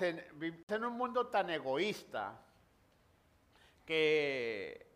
vivimos 0.00 0.70
en, 0.70 0.84
un 0.84 0.96
mundo 0.96 1.26
tan 1.28 1.50
egoísta 1.50 2.40
que 3.84 4.86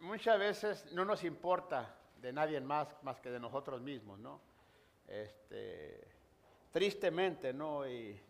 muchas 0.00 0.38
veces 0.38 0.92
no 0.92 1.04
nos 1.04 1.24
importa 1.24 1.96
de 2.20 2.32
nadie 2.32 2.60
más 2.60 2.88
más 3.02 3.20
que 3.20 3.30
de 3.30 3.40
nosotros 3.40 3.80
mismos, 3.80 4.18
¿no? 4.18 4.40
Este, 5.06 6.06
tristemente, 6.70 7.52
¿no? 7.52 7.86
Y, 7.86 8.20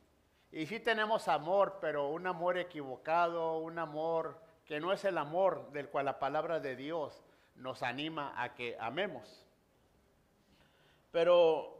y 0.50 0.66
sí 0.66 0.80
tenemos 0.80 1.28
amor, 1.28 1.78
pero 1.80 2.08
un 2.08 2.26
amor 2.26 2.58
equivocado, 2.58 3.58
un 3.58 3.78
amor 3.78 4.40
que 4.64 4.80
no 4.80 4.92
es 4.92 5.04
el 5.04 5.18
amor 5.18 5.70
del 5.72 5.88
cual 5.88 6.06
la 6.06 6.18
palabra 6.18 6.58
de 6.58 6.74
Dios 6.74 7.22
nos 7.56 7.82
anima 7.82 8.34
a 8.42 8.54
que 8.54 8.76
amemos. 8.80 9.44
Pero 11.12 11.76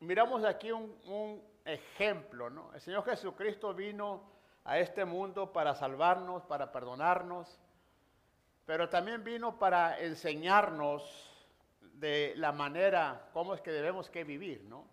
miramos 0.00 0.44
aquí 0.44 0.70
un 0.70 1.47
ejemplo, 1.68 2.50
¿no? 2.50 2.72
El 2.74 2.80
Señor 2.80 3.04
Jesucristo 3.04 3.74
vino 3.74 4.22
a 4.64 4.78
este 4.78 5.04
mundo 5.04 5.52
para 5.52 5.74
salvarnos, 5.74 6.42
para 6.44 6.72
perdonarnos, 6.72 7.58
pero 8.66 8.88
también 8.88 9.24
vino 9.24 9.58
para 9.58 9.98
enseñarnos 10.00 11.30
de 11.80 12.34
la 12.36 12.52
manera, 12.52 13.28
cómo 13.32 13.54
es 13.54 13.60
que 13.60 13.70
debemos 13.70 14.10
que 14.10 14.24
vivir, 14.24 14.62
¿no? 14.64 14.86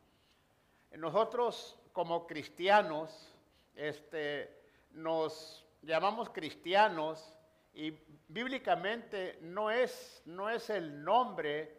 Nosotros 0.92 1.78
como 1.92 2.26
cristianos, 2.26 3.34
este, 3.76 4.64
nos 4.92 5.66
llamamos 5.82 6.30
cristianos 6.30 7.34
y 7.74 7.92
bíblicamente 8.28 9.38
no 9.42 9.70
es, 9.70 10.22
no 10.26 10.50
es 10.50 10.70
el 10.70 11.04
nombre 11.04 11.76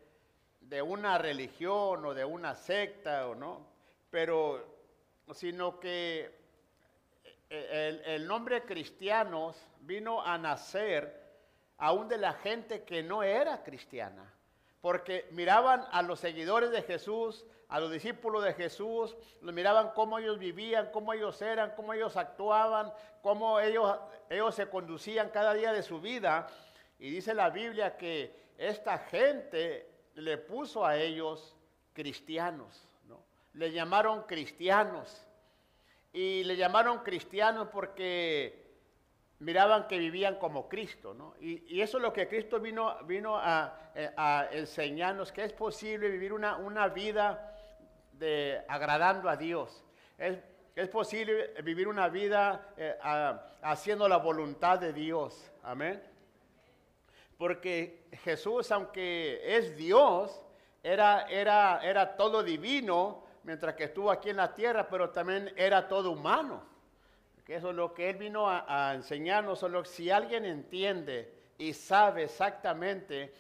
de 0.61 0.83
una 0.83 1.19
religión 1.19 2.05
o 2.05 2.15
de 2.15 2.25
una 2.25 2.55
secta 2.55 3.27
o 3.29 3.35
no, 3.35 3.67
pero 4.11 4.76
sino 5.33 5.81
que 5.81 6.35
el, 7.49 8.01
el 8.05 8.27
nombre 8.27 8.63
cristianos 8.63 9.57
vino 9.81 10.23
a 10.23 10.39
nacer 10.39 11.25
aún 11.79 12.09
de 12.09 12.19
la 12.19 12.33
gente 12.35 12.85
que 12.85 13.03
no 13.03 13.23
era 13.23 13.63
cristiana 13.63 14.33
porque 14.87 15.27
miraban 15.33 15.85
a 15.91 16.01
los 16.01 16.21
seguidores 16.21 16.71
de 16.71 16.81
Jesús, 16.81 17.45
a 17.69 17.81
los 17.81 17.91
discípulos 17.91 18.45
de 18.45 18.55
Jesús, 18.55 19.17
los 19.41 19.53
miraban 19.53 19.91
cómo 19.97 20.17
ellos 20.17 20.39
vivían, 20.39 20.91
cómo 20.93 21.13
ellos 21.13 21.43
eran, 21.43 21.73
cómo 21.75 21.93
ellos 21.93 22.17
actuaban, 22.17 22.93
cómo 23.21 23.59
ellos, 23.59 23.99
ellos 24.31 24.55
se 24.55 24.69
conducían 24.69 25.31
cada 25.31 25.55
día 25.55 25.73
de 25.73 25.83
su 25.83 26.01
vida. 26.01 26.47
Y 27.01 27.11
dice 27.11 27.35
la 27.35 27.51
Biblia 27.51 27.97
que 27.97 28.33
esta 28.59 28.99
gente 28.99 29.91
le 30.15 30.39
puso 30.39 30.87
a 30.87 30.97
ellos 30.97 31.57
cristianos, 31.93 32.89
¿no? 32.96 32.96
Le 33.57 33.73
llamaron 33.73 34.23
cristianos. 34.23 35.27
Y 36.13 36.45
le 36.45 36.57
llamaron 36.57 37.01
cristianos 37.01 37.69
porque 37.73 38.65
miraban 39.41 39.87
que 39.87 39.99
vivían 39.99 40.37
como 40.37 40.69
Cristo, 40.69 41.13
¿no? 41.13 41.35
Y, 41.41 41.81
eso 41.81 41.99
es 41.99 42.03
lo 42.03 42.13
que 42.13 42.27
Cristo 42.29 42.61
vino, 42.61 42.97
vino 43.05 43.39
eh, 43.39 44.11
a, 44.17 44.49
enseñarnos, 44.53 45.33
que 45.33 45.45
es 45.45 45.53
posible 45.53 46.09
vivir 46.09 46.33
una, 46.33 46.57
una 46.57 46.89
vida 46.89 47.55
de, 48.13 48.63
agradando 48.69 49.29
a 49.29 49.37
Dios. 49.37 49.85
Es, 50.17 50.39
es 50.75 50.89
posible 50.89 51.55
vivir 51.63 51.89
una 51.89 52.09
vida 52.09 52.75
eh, 52.77 52.95
haciendo 53.63 54.09
la 54.09 54.19
voluntad 54.19 54.79
de 54.79 54.93
Dios. 54.93 55.51
Amén. 55.63 56.03
Porque 57.39 58.09
Jesús, 58.25 58.71
aunque 58.71 59.57
es 59.57 59.77
Dios, 59.77 60.43
era, 60.83 61.23
era, 61.29 61.81
era 61.83 62.17
todo 62.17 62.43
divino 62.43 63.26
mientras 63.47 63.75
que 63.75 63.85
estuvo 63.85 64.11
aquí 64.11 64.29
en 64.29 64.37
la 64.37 64.55
tierra, 64.55 64.87
pero 64.91 65.09
también 65.09 65.51
era 65.57 65.89
todo 65.89 66.11
humano 66.11 66.77
que 67.47 67.55
eso 67.55 67.71
es 67.71 67.77
lo 67.77 67.95
que 67.95 68.11
Él 68.11 68.17
vino 68.17 68.49
a, 68.51 68.93
enseñarnos, 68.93 69.61
solo 69.61 69.85
si 69.85 70.11
alguien 70.11 70.45
entiende 70.45 71.33
y 71.57 71.73
sabe 71.75 72.25
exactamente 72.25 73.33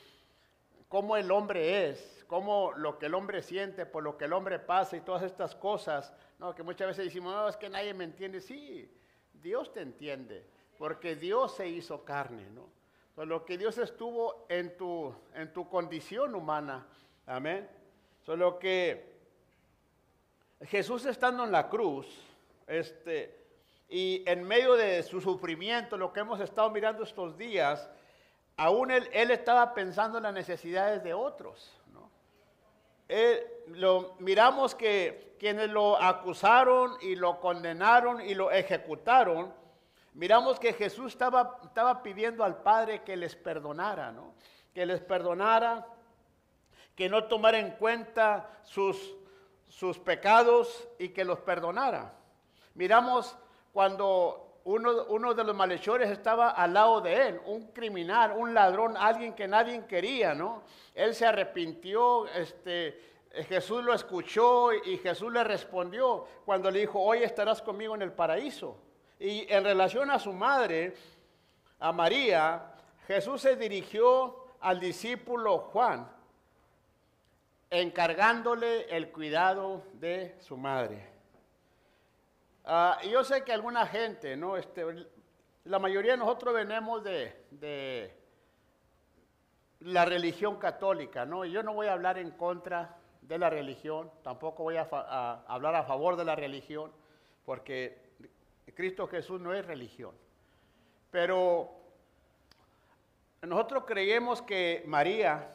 cómo 0.88 1.16
el 1.16 1.32
hombre 1.32 1.90
es, 1.90 2.24
cómo 2.28 2.72
lo 2.76 3.00
que 3.00 3.06
el 3.06 3.14
hombre 3.14 3.42
siente, 3.42 3.84
por 3.84 4.04
lo 4.04 4.16
que 4.16 4.26
el 4.26 4.32
hombre 4.32 4.60
pasa 4.60 4.96
y 4.96 5.00
todas 5.00 5.24
estas 5.24 5.56
cosas, 5.56 6.12
¿no? 6.38 6.54
que 6.54 6.62
muchas 6.62 6.86
veces 6.86 7.06
decimos, 7.06 7.34
no, 7.34 7.48
es 7.48 7.56
que 7.56 7.68
nadie 7.68 7.92
me 7.94 8.04
entiende, 8.04 8.40
sí, 8.40 8.88
Dios 9.42 9.72
te 9.72 9.80
entiende, 9.80 10.46
porque 10.78 11.16
Dios 11.16 11.56
se 11.56 11.68
hizo 11.68 12.04
carne, 12.04 12.48
¿no? 12.50 12.68
Solo 13.16 13.44
que 13.44 13.58
Dios 13.58 13.76
estuvo 13.78 14.46
en 14.48 14.76
tu, 14.76 15.12
en 15.34 15.52
tu 15.52 15.68
condición 15.68 16.34
humana, 16.34 16.86
amén. 17.26 17.66
Solo 18.24 18.58
que 18.58 19.15
Jesús 20.62 21.04
estando 21.04 21.44
en 21.44 21.52
la 21.52 21.68
cruz, 21.68 22.06
este, 22.66 23.46
y 23.88 24.22
en 24.26 24.42
medio 24.44 24.74
de 24.74 25.02
su 25.02 25.20
sufrimiento, 25.20 25.96
lo 25.96 26.12
que 26.12 26.20
hemos 26.20 26.40
estado 26.40 26.70
mirando 26.70 27.04
estos 27.04 27.36
días, 27.36 27.88
aún 28.56 28.90
él, 28.90 29.08
estaba 29.12 29.74
pensando 29.74 30.18
en 30.18 30.24
las 30.24 30.34
necesidades 30.34 31.02
de 31.04 31.14
otros. 31.14 31.72
¿no? 31.92 32.10
lo, 33.68 34.16
miramos 34.18 34.74
que 34.74 35.36
quienes 35.38 35.70
lo 35.70 36.00
acusaron 36.02 36.96
y 37.02 37.14
lo 37.14 37.38
condenaron 37.40 38.20
y 38.20 38.34
lo 38.34 38.50
ejecutaron, 38.50 39.52
miramos 40.14 40.58
que 40.58 40.72
Jesús 40.72 41.12
estaba, 41.12 41.60
estaba 41.62 42.02
pidiendo 42.02 42.42
al 42.42 42.62
Padre 42.62 43.02
que 43.02 43.16
les 43.16 43.36
perdonara, 43.36 44.10
¿no? 44.10 44.34
que 44.74 44.86
les 44.86 45.00
perdonara, 45.00 45.86
que 46.96 47.08
no 47.08 47.24
tomara 47.24 47.58
en 47.58 47.72
cuenta 47.72 48.60
sus, 48.62 49.15
sus 49.68 49.98
pecados 49.98 50.88
y 50.98 51.10
que 51.10 51.24
los 51.24 51.40
perdonara. 51.40 52.14
Miramos 52.74 53.36
cuando 53.72 54.60
uno, 54.64 55.34
de 55.34 55.44
los 55.44 55.54
malhechores 55.54 56.10
estaba 56.10 56.50
al 56.50 56.74
lado 56.74 57.00
de 57.00 57.28
él, 57.28 57.40
un 57.46 57.68
criminal, 57.68 58.32
un 58.36 58.52
ladrón, 58.52 58.96
alguien 58.96 59.34
que 59.34 59.46
nadie 59.46 59.86
quería, 59.86 60.34
¿no? 60.34 60.64
Él 60.92 61.14
se 61.14 61.24
arrepintió, 61.24 62.26
este, 62.26 63.00
Jesús 63.48 63.84
lo 63.84 63.94
escuchó 63.94 64.72
y 64.72 64.98
Jesús 64.98 65.32
le 65.32 65.44
respondió 65.44 66.26
cuando 66.44 66.70
le 66.70 66.80
dijo, 66.80 67.00
hoy 67.00 67.22
estarás 67.22 67.62
conmigo 67.62 67.94
en 67.94 68.02
el 68.02 68.12
paraíso. 68.12 68.76
Y 69.20 69.50
en 69.52 69.62
relación 69.62 70.10
a 70.10 70.18
su 70.18 70.32
madre, 70.32 70.94
a 71.78 71.92
María, 71.92 72.74
Jesús 73.06 73.42
se 73.42 73.54
dirigió 73.54 74.46
al 74.60 74.80
discípulo 74.80 75.58
Juan, 75.58 76.10
encargándole 77.70 78.84
el 78.96 79.10
cuidado 79.10 79.84
de 79.94 80.36
su 80.40 80.56
madre. 80.56 81.16
Uh, 82.64 83.08
yo 83.08 83.22
sé 83.24 83.44
que 83.44 83.52
alguna 83.52 83.86
gente, 83.86 84.36
¿no? 84.36 84.56
Este, 84.56 84.84
la 85.64 85.78
mayoría 85.78 86.12
de 86.12 86.18
nosotros 86.18 86.54
venimos 86.54 87.02
de, 87.04 88.12
la 89.80 90.04
religión 90.04 90.56
católica, 90.56 91.24
¿no? 91.24 91.44
Y 91.44 91.52
yo 91.52 91.62
no 91.62 91.74
voy 91.74 91.86
a 91.86 91.92
hablar 91.92 92.18
en 92.18 92.30
contra 92.32 92.96
de 93.20 93.38
la 93.38 93.50
religión, 93.50 94.10
tampoco 94.22 94.62
voy 94.62 94.76
a, 94.76 94.88
hablar 95.46 95.74
a 95.74 95.84
favor 95.84 96.16
de 96.16 96.24
la 96.24 96.34
religión, 96.34 96.92
porque 97.44 98.14
Cristo 98.74 99.06
Jesús 99.06 99.40
no 99.40 99.52
es 99.52 99.64
religión. 99.64 100.14
Pero 101.10 101.70
nosotros 103.42 103.84
creemos 103.86 104.42
que 104.42 104.82
María 104.86 105.50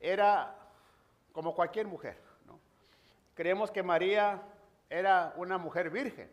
era 0.00 0.57
como 1.38 1.54
cualquier 1.54 1.86
mujer, 1.86 2.18
¿no? 2.46 2.58
Creemos 3.36 3.70
que 3.70 3.80
María 3.80 4.42
era 4.90 5.32
una 5.36 5.56
mujer 5.56 5.88
virgen. 5.88 6.28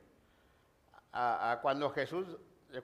cuando, 1.61 1.91
Jesús, 1.91 2.25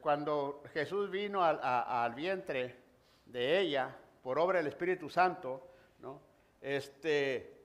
cuando 0.02 0.62
Jesús 0.72 1.10
vino 1.10 1.44
al, 1.44 2.14
vientre 2.14 2.80
de 3.26 3.60
ella 3.60 3.98
por 4.22 4.38
obra 4.38 4.60
del 4.60 4.68
Espíritu 4.68 5.10
Santo, 5.10 5.68
¿no? 5.98 6.22
Este, 6.62 7.60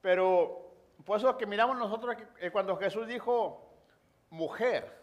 pero 0.00 0.76
por 1.04 1.18
eso 1.18 1.36
que 1.36 1.46
miramos 1.46 1.76
nosotros 1.76 2.14
que, 2.38 2.52
cuando 2.52 2.76
Jesús 2.76 3.08
dijo 3.08 3.68
mujer, 4.30 4.96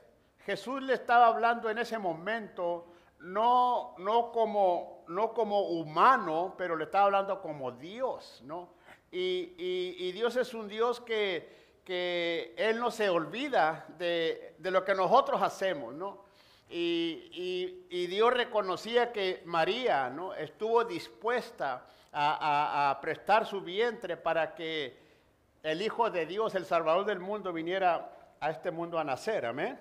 Jesús 0.45 0.81
le 0.81 0.93
estaba 0.93 1.27
hablando 1.27 1.69
en 1.69 1.79
ese 1.79 1.97
momento 1.97 2.93
no, 3.19 3.93
no, 3.97 4.31
como, 4.31 5.03
no 5.09 5.33
como 5.33 5.63
humano, 5.63 6.55
pero 6.57 6.77
le 6.77 6.85
estaba 6.85 7.07
hablando 7.07 7.41
como 7.41 7.73
Dios, 7.73 8.41
¿no? 8.45 8.69
Y 9.17 10.11
Dios 10.11 10.35
es 10.35 10.53
un 10.53 10.67
Dios 10.67 10.99
que, 11.01 12.53
Él 12.57 12.79
no 12.79 12.91
se 12.91 13.09
olvida 13.09 13.85
de, 13.97 14.55
lo 14.59 14.83
que 14.83 14.93
nosotros 14.93 15.41
hacemos, 15.41 15.93
¿no? 15.93 16.25
Y, 16.69 18.07
Dios 18.07 18.33
reconocía 18.33 19.11
que 19.11 19.41
María, 19.45 20.09
¿no? 20.09 20.33
Estuvo 20.33 20.83
dispuesta 20.83 21.85
a, 22.11 22.97
prestar 23.01 23.45
su 23.45 23.61
vientre 23.61 24.17
para 24.17 24.53
que 24.53 24.97
el 25.63 25.81
Hijo 25.81 26.09
de 26.09 26.25
Dios, 26.25 26.53
el 26.55 26.65
Salvador 26.65 27.05
del 27.05 27.19
mundo, 27.19 27.53
viniera 27.53 28.11
a 28.39 28.51
este 28.51 28.71
mundo 28.71 28.99
a 28.99 29.03
nacer, 29.03 29.45
amén. 29.45 29.79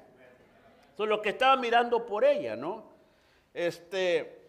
Eso 0.94 1.02
es 1.04 1.08
lo 1.08 1.20
que 1.20 1.30
estaba 1.30 1.56
mirando 1.56 2.06
por 2.06 2.24
ella, 2.24 2.54
¿no? 2.54 2.84
Este, 3.52 4.42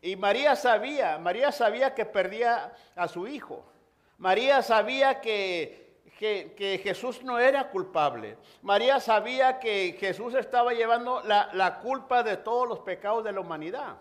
y 0.00 0.16
María 0.16 0.56
sabía, 0.56 1.18
María 1.18 1.52
sabía 1.52 1.94
que 1.94 2.06
perdía 2.06 2.72
a 2.94 3.08
su 3.08 3.26
hijo. 3.26 3.64
María 4.18 4.62
sabía 4.62 5.20
que 5.20 5.86
que, 6.18 6.80
Jesús 6.82 7.22
no 7.22 7.38
era 7.38 7.68
culpable. 7.70 8.38
María 8.62 9.00
sabía 9.00 9.58
que 9.58 9.96
Jesús 9.98 10.34
estaba 10.34 10.72
llevando 10.72 11.20
la, 11.22 11.50
la 11.52 11.78
culpa 11.78 12.22
de 12.22 12.38
todos 12.38 12.66
los 12.66 12.80
pecados 12.80 13.24
de 13.24 13.32
la 13.32 13.40
humanidad. 13.40 13.96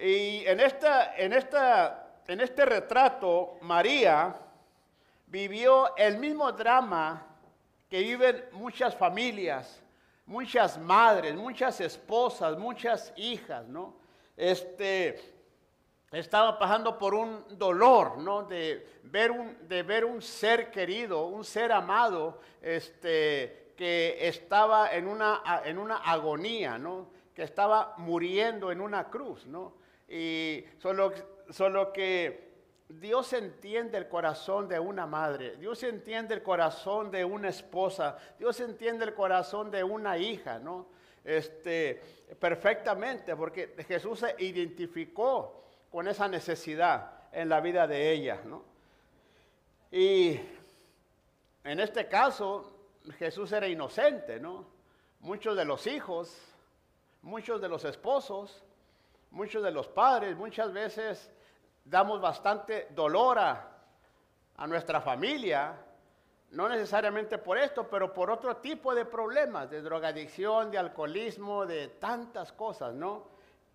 Y 0.00 0.46
en, 0.46 0.60
esta, 0.60 1.16
en, 1.16 1.32
esta, 1.32 2.20
en 2.28 2.40
este 2.40 2.64
retrato, 2.64 3.56
María 3.62 4.36
vivió 5.26 5.96
el 5.96 6.18
mismo 6.18 6.52
drama 6.52 7.26
que 7.90 7.98
viven 8.00 8.44
muchas 8.52 8.94
familias, 8.94 9.82
muchas 10.24 10.78
madres, 10.78 11.34
muchas 11.34 11.80
esposas, 11.80 12.56
muchas 12.56 13.12
hijas, 13.16 13.66
¿no? 13.66 13.96
Este, 14.36 15.37
estaba 16.12 16.58
pasando 16.58 16.98
por 16.98 17.14
un 17.14 17.44
dolor, 17.58 18.18
¿no? 18.18 18.44
De 18.44 19.00
ver 19.04 19.30
un, 19.30 19.68
de 19.68 19.82
ver 19.82 20.04
un 20.04 20.22
ser 20.22 20.70
querido, 20.70 21.26
un 21.26 21.44
ser 21.44 21.70
amado, 21.72 22.40
este, 22.62 23.72
que 23.76 24.16
estaba 24.26 24.94
en 24.94 25.06
una, 25.06 25.42
en 25.64 25.78
una 25.78 25.96
agonía, 25.96 26.78
¿no? 26.78 27.10
Que 27.34 27.42
estaba 27.42 27.94
muriendo 27.98 28.72
en 28.72 28.80
una 28.80 29.08
cruz, 29.10 29.46
¿no? 29.46 29.74
Y 30.08 30.64
solo, 30.78 31.12
solo 31.50 31.92
que 31.92 32.48
Dios 32.88 33.34
entiende 33.34 33.98
el 33.98 34.08
corazón 34.08 34.66
de 34.66 34.80
una 34.80 35.06
madre, 35.06 35.56
Dios 35.56 35.82
entiende 35.82 36.34
el 36.34 36.42
corazón 36.42 37.10
de 37.10 37.22
una 37.22 37.50
esposa, 37.50 38.16
Dios 38.38 38.58
entiende 38.60 39.04
el 39.04 39.12
corazón 39.12 39.70
de 39.70 39.84
una 39.84 40.16
hija, 40.16 40.58
¿no? 40.58 40.88
Este, 41.22 42.00
perfectamente, 42.40 43.36
porque 43.36 43.74
Jesús 43.86 44.20
se 44.20 44.34
identificó 44.38 45.67
con 45.90 46.08
esa 46.08 46.28
necesidad 46.28 47.12
en 47.32 47.48
la 47.48 47.60
vida 47.60 47.86
de 47.86 48.12
ella, 48.12 48.40
¿no? 48.44 48.62
Y 49.90 50.38
en 51.64 51.80
este 51.80 52.08
caso, 52.08 52.72
Jesús 53.18 53.52
era 53.52 53.66
inocente, 53.66 54.38
¿no? 54.38 54.66
Muchos 55.20 55.56
de 55.56 55.64
los 55.64 55.86
hijos, 55.86 56.36
muchos 57.22 57.60
de 57.60 57.68
los 57.68 57.84
esposos, 57.84 58.62
muchos 59.30 59.62
de 59.62 59.70
los 59.70 59.88
padres 59.88 60.36
muchas 60.36 60.72
veces 60.72 61.30
damos 61.84 62.20
bastante 62.20 62.88
dolor 62.90 63.38
a, 63.38 63.74
nuestra 64.66 65.00
familia, 65.00 65.76
no 66.50 66.68
necesariamente 66.68 67.38
por 67.38 67.56
esto, 67.56 67.88
pero 67.88 68.12
por 68.12 68.28
otro 68.28 68.56
tipo 68.56 68.92
de 68.92 69.04
problemas, 69.04 69.70
de 69.70 69.80
drogadicción, 69.82 70.72
de 70.72 70.78
alcoholismo, 70.78 71.64
de 71.64 71.86
tantas 71.86 72.52
cosas, 72.52 72.92
¿no? 72.92 73.28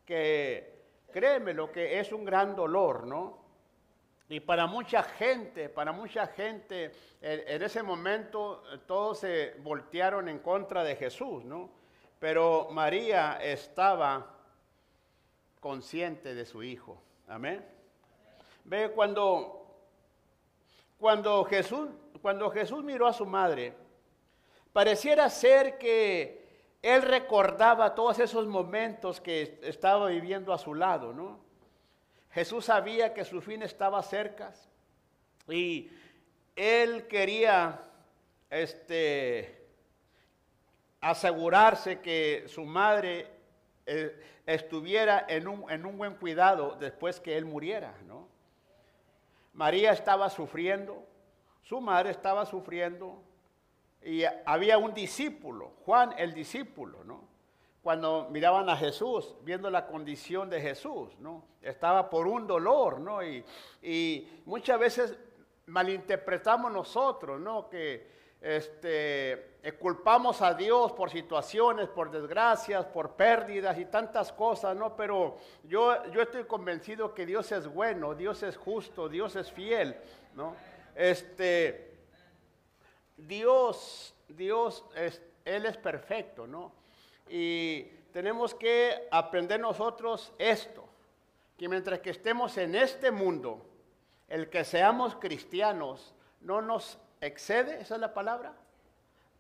Que 0.06 0.83
créeme 1.14 1.54
lo 1.54 1.72
que 1.72 2.00
es 2.00 2.12
un 2.12 2.26
gran 2.26 2.56
dolor, 2.56 3.06
¿no? 3.08 3.44
Y 4.28 4.40
para 4.40 4.66
mucha 4.66 5.04
gente, 5.04 5.70
para 5.70 5.92
mucha 5.92 6.28
gente, 6.28 6.92
en, 7.22 7.62
ese 7.62 7.84
momento 7.84 8.64
eh, 8.74 8.80
todos 8.88 9.20
se 9.20 9.56
voltearon 9.60 10.28
en 10.28 10.40
contra 10.40 10.84
de 10.84 10.96
Jesús, 10.96 11.46
¿no? 11.46 11.70
Pero 12.20 12.70
María 12.72 13.38
estaba 13.42 14.38
consciente 15.60 16.34
de 16.34 16.46
su 16.46 16.64
hijo. 16.64 17.02
Amén. 17.28 17.64
Ve 18.64 18.92
cuando, 18.92 19.68
cuando, 20.98 21.44
Jesús, 21.46 21.90
cuando 22.22 22.50
Jesús 22.50 22.84
miró 22.84 23.08
a 23.08 23.14
su 23.14 23.26
madre, 23.26 23.74
pareciera 24.72 25.30
ser 25.30 25.78
que 25.78 26.43
él 26.84 27.02
recordaba 27.02 27.96
todos 27.96 28.20
esos 28.20 28.46
momentos 28.46 29.22
que 29.22 29.58
estaba 29.64 30.10
viviendo 30.10 30.54
a 30.54 30.58
su 30.58 30.76
lado, 30.76 31.14
¿no? 31.14 31.40
Jesús 32.32 32.66
sabía 32.66 33.14
que 33.14 33.24
su 33.24 33.42
fin 33.42 33.64
estaba 33.64 34.04
cerca 34.04 34.54
y 35.48 35.90
él 36.58 37.08
quería 37.08 37.80
este, 38.50 39.66
asegurarse 41.00 42.02
que 42.02 42.44
su 42.48 42.66
madre 42.66 43.28
eh, 43.86 44.22
estuviera 44.46 45.26
en 45.30 45.48
un, 45.48 45.72
en 45.72 45.86
un, 45.86 45.98
buen 45.98 46.16
cuidado 46.16 46.76
después 46.76 47.22
que 47.22 47.38
él 47.38 47.46
muriera, 47.46 47.96
¿no? 48.06 48.28
María 49.54 49.94
estaba 49.94 50.30
sufriendo, 50.30 51.08
su 51.62 51.80
madre 51.80 52.12
estaba 52.12 52.46
sufriendo, 52.46 53.24
y 54.06 54.24
había 54.46 54.78
un 54.78 54.94
discípulo, 54.94 55.74
Juan 55.86 56.14
el 56.18 56.34
discípulo, 56.34 57.04
¿no? 57.04 57.24
Cuando 57.82 58.28
miraban 58.32 58.70
a 58.70 58.78
Jesús, 58.78 59.36
viendo 59.44 59.70
la 59.70 59.86
condición 59.86 60.50
de 60.50 60.62
Jesús, 60.62 61.18
¿no? 61.20 61.44
Estaba 61.62 62.10
por 62.10 62.28
un 62.28 62.48
dolor, 62.48 63.00
¿no? 63.00 63.24
Y, 63.24 63.44
y 63.82 64.42
muchas 64.46 64.80
veces 64.80 65.18
malinterpretamos 65.66 66.72
nosotros, 66.72 67.40
¿no? 67.40 67.70
Que 67.70 68.12
este, 68.44 69.58
culpamos 69.80 70.42
a 70.42 70.54
Dios 70.54 70.92
por 70.92 71.10
situaciones, 71.10 71.88
por 71.88 72.12
desgracias, 72.12 72.86
por 72.86 73.12
pérdidas 73.12 73.78
y 73.80 73.86
tantas 73.86 74.34
cosas, 74.34 74.76
¿no? 74.76 74.98
Pero 74.98 75.38
yo, 75.64 76.06
yo 76.12 76.22
estoy 76.22 76.44
convencido 76.44 77.14
que 77.14 77.26
Dios 77.26 77.52
es 77.54 77.68
bueno, 77.68 78.16
Dios 78.16 78.44
es 78.44 78.58
justo, 78.58 79.08
Dios 79.08 79.38
es 79.38 79.50
fiel, 79.50 79.96
¿no? 80.36 80.56
Este, 80.94 81.93
Dios, 83.18 84.16
Dios, 84.28 84.86
es, 84.96 85.22
Él 85.46 85.66
es 85.66 85.78
perfecto, 85.78 86.48
¿no? 86.48 86.72
Y 87.30 87.84
tenemos 88.12 88.54
que 88.54 89.08
aprender 89.12 89.60
nosotros 89.60 90.32
esto, 90.38 90.88
que 91.58 91.68
mientras 91.68 92.00
que 92.00 92.12
estemos 92.12 92.58
en 92.58 92.76
este 92.76 93.12
mundo, 93.12 93.66
el 94.28 94.50
que 94.50 94.64
seamos 94.64 95.16
cristianos 95.16 96.14
no 96.42 96.62
nos 96.62 96.98
excede, 97.22 97.82
esa 97.82 97.96
es 97.96 98.02
la 98.02 98.14
palabra, 98.14 98.54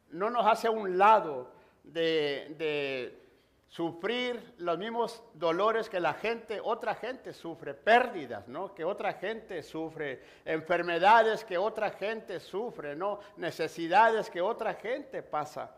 no 0.09 0.29
nos 0.29 0.45
hace 0.45 0.67
a 0.67 0.71
un 0.71 0.97
lado 0.97 1.51
de, 1.83 3.17
sufrir 3.73 4.53
los 4.59 4.77
mismos 4.77 5.23
dolores 5.33 5.89
que 5.89 5.99
la 5.99 6.13
gente, 6.13 6.61
otra 6.63 6.93
gente 6.93 7.33
sufre, 7.33 7.73
pérdidas, 7.73 8.47
¿no? 8.47 8.75
Que 8.75 8.85
otra 8.85 9.13
gente 9.13 9.63
sufre, 9.63 10.21
enfermedades 10.45 11.43
que 11.43 11.57
otra 11.57 11.89
gente 11.89 12.39
sufre, 12.39 12.95
¿no? 12.95 13.19
Necesidades 13.35 14.29
que 14.29 14.41
otra 14.41 14.75
gente 14.75 15.23
pasa. 15.23 15.75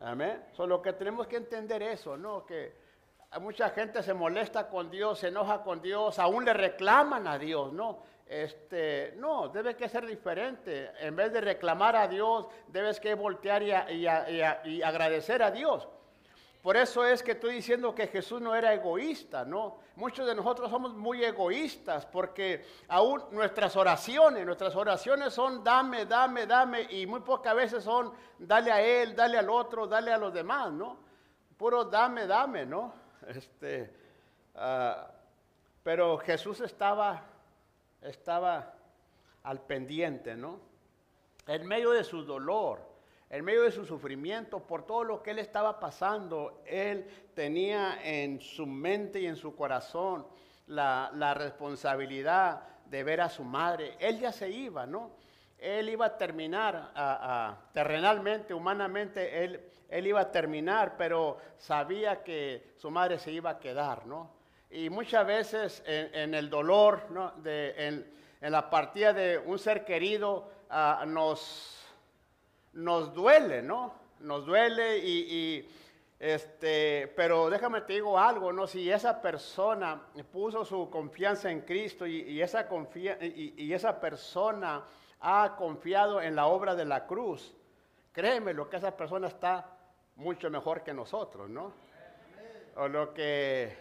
Amén. 0.00 0.44
Solo 0.52 0.82
que 0.82 0.92
tenemos 0.92 1.26
que 1.26 1.36
entender 1.36 1.82
eso, 1.82 2.18
¿no? 2.18 2.44
Que 2.44 2.76
mucha 3.40 3.70
gente 3.70 4.02
se 4.02 4.12
molesta 4.12 4.68
con 4.68 4.90
Dios, 4.90 5.20
se 5.20 5.28
enoja 5.28 5.62
con 5.62 5.80
Dios, 5.80 6.18
aún 6.18 6.44
le 6.44 6.52
reclaman 6.52 7.26
a 7.26 7.38
Dios, 7.38 7.72
¿no? 7.72 8.02
Este, 8.26 9.14
no, 9.16 9.48
debe 9.48 9.76
que 9.76 9.88
ser 9.88 10.04
diferente. 10.04 10.90
En 11.00 11.16
vez 11.16 11.32
de 11.32 11.40
reclamar 11.40 11.96
a 11.96 12.06
Dios, 12.06 12.48
debes 12.68 13.00
que 13.00 13.14
voltear 13.14 13.62
y, 13.62 13.72
y, 14.04 14.82
agradecer 14.82 15.42
a 15.42 15.50
Dios. 15.50 15.88
Por 16.62 16.76
eso 16.76 17.04
es 17.04 17.24
que 17.24 17.32
estoy 17.32 17.56
diciendo 17.56 17.92
que 17.92 18.06
Jesús 18.06 18.40
no 18.40 18.54
era 18.54 18.72
egoísta, 18.72 19.44
¿no? 19.44 19.78
Muchos 19.96 20.24
de 20.28 20.34
nosotros 20.34 20.70
somos 20.70 20.94
muy 20.94 21.24
egoístas 21.24 22.06
porque 22.06 22.64
aún 22.86 23.20
nuestras 23.32 23.74
oraciones, 23.74 24.46
nuestras 24.46 24.76
oraciones 24.76 25.34
son 25.34 25.64
dame, 25.64 26.06
dame, 26.06 26.46
dame 26.46 26.82
y 26.82 27.04
muy 27.04 27.20
pocas 27.20 27.56
veces 27.56 27.82
son 27.82 28.12
dale 28.38 28.70
a 28.70 28.80
él, 28.80 29.16
dale 29.16 29.38
al 29.38 29.50
otro, 29.50 29.88
dale 29.88 30.12
a 30.12 30.18
los 30.18 30.32
demás, 30.32 30.70
¿no? 30.70 30.98
Puro 31.56 31.84
dame, 31.84 32.28
dame, 32.28 32.64
¿no? 32.64 32.94
Este, 33.26 33.92
uh, 34.54 35.02
pero 35.82 36.16
Jesús 36.18 36.60
estaba 36.60 37.24
estaba 38.02 38.74
al 39.42 39.60
pendiente, 39.60 40.36
¿no? 40.36 40.60
En 41.46 41.66
medio 41.66 41.90
de 41.90 42.04
su 42.04 42.24
dolor, 42.24 42.91
en 43.32 43.46
medio 43.46 43.62
de 43.62 43.72
su 43.72 43.86
sufrimiento, 43.86 44.60
por 44.60 44.84
todo 44.84 45.04
lo 45.04 45.22
que 45.22 45.30
él 45.30 45.38
estaba 45.38 45.80
pasando, 45.80 46.62
él 46.66 47.06
tenía 47.34 47.98
en 48.04 48.42
su 48.42 48.66
mente 48.66 49.20
y 49.20 49.26
en 49.26 49.36
su 49.36 49.56
corazón 49.56 50.26
la, 50.66 51.32
responsabilidad 51.34 52.60
de 52.84 53.02
ver 53.02 53.22
a 53.22 53.30
su 53.30 53.42
madre. 53.42 53.96
Él 53.98 54.20
ya 54.20 54.32
se 54.32 54.50
iba, 54.50 54.84
¿no? 54.84 55.12
Él 55.56 55.88
iba 55.88 56.04
a 56.04 56.18
terminar 56.18 57.62
terrenalmente, 57.72 58.52
humanamente, 58.52 59.44
él, 59.44 59.62
él 59.88 60.06
iba 60.06 60.20
a 60.20 60.30
terminar, 60.30 60.96
pero 60.98 61.38
sabía 61.56 62.22
que 62.22 62.74
su 62.76 62.90
madre 62.90 63.18
se 63.18 63.32
iba 63.32 63.48
a 63.48 63.58
quedar, 63.58 64.04
¿no? 64.04 64.30
Y 64.68 64.90
muchas 64.90 65.26
veces 65.26 65.82
en, 65.86 66.34
el 66.34 66.50
dolor, 66.50 67.32
de, 67.38 67.74
en, 67.78 68.52
la 68.52 68.68
partida 68.68 69.14
de 69.14 69.38
un 69.38 69.58
ser 69.58 69.86
querido, 69.86 70.50
ah, 70.68 71.04
nos, 71.06 71.81
nos 72.72 73.12
duele, 73.12 73.62
¿no? 73.62 73.94
Nos 74.20 74.46
duele 74.46 74.98
y, 74.98 75.68
este, 76.18 77.12
pero 77.16 77.50
déjame 77.50 77.80
te 77.80 77.94
digo 77.94 78.18
algo, 78.18 78.52
¿no? 78.52 78.66
Si 78.66 78.90
esa 78.90 79.20
persona 79.20 80.00
puso 80.32 80.64
su 80.64 80.88
confianza 80.88 81.50
en 81.50 81.62
Cristo 81.62 82.06
y, 82.06 82.40
esa, 82.40 82.68
y, 83.20 83.72
esa 83.72 84.00
persona 84.00 84.84
ha 85.20 85.56
confiado 85.56 86.20
en 86.20 86.36
la 86.36 86.46
obra 86.46 86.74
de 86.74 86.84
la 86.84 87.06
cruz, 87.06 87.54
créeme 88.12 88.54
lo 88.54 88.68
que 88.70 88.76
esa 88.76 88.96
persona 88.96 89.28
está 89.28 89.66
mucho 90.16 90.50
mejor 90.50 90.82
que 90.82 90.94
nosotros, 90.94 91.48
¿no? 91.50 91.72
O 92.76 92.88
lo 92.88 93.12
que 93.12 93.76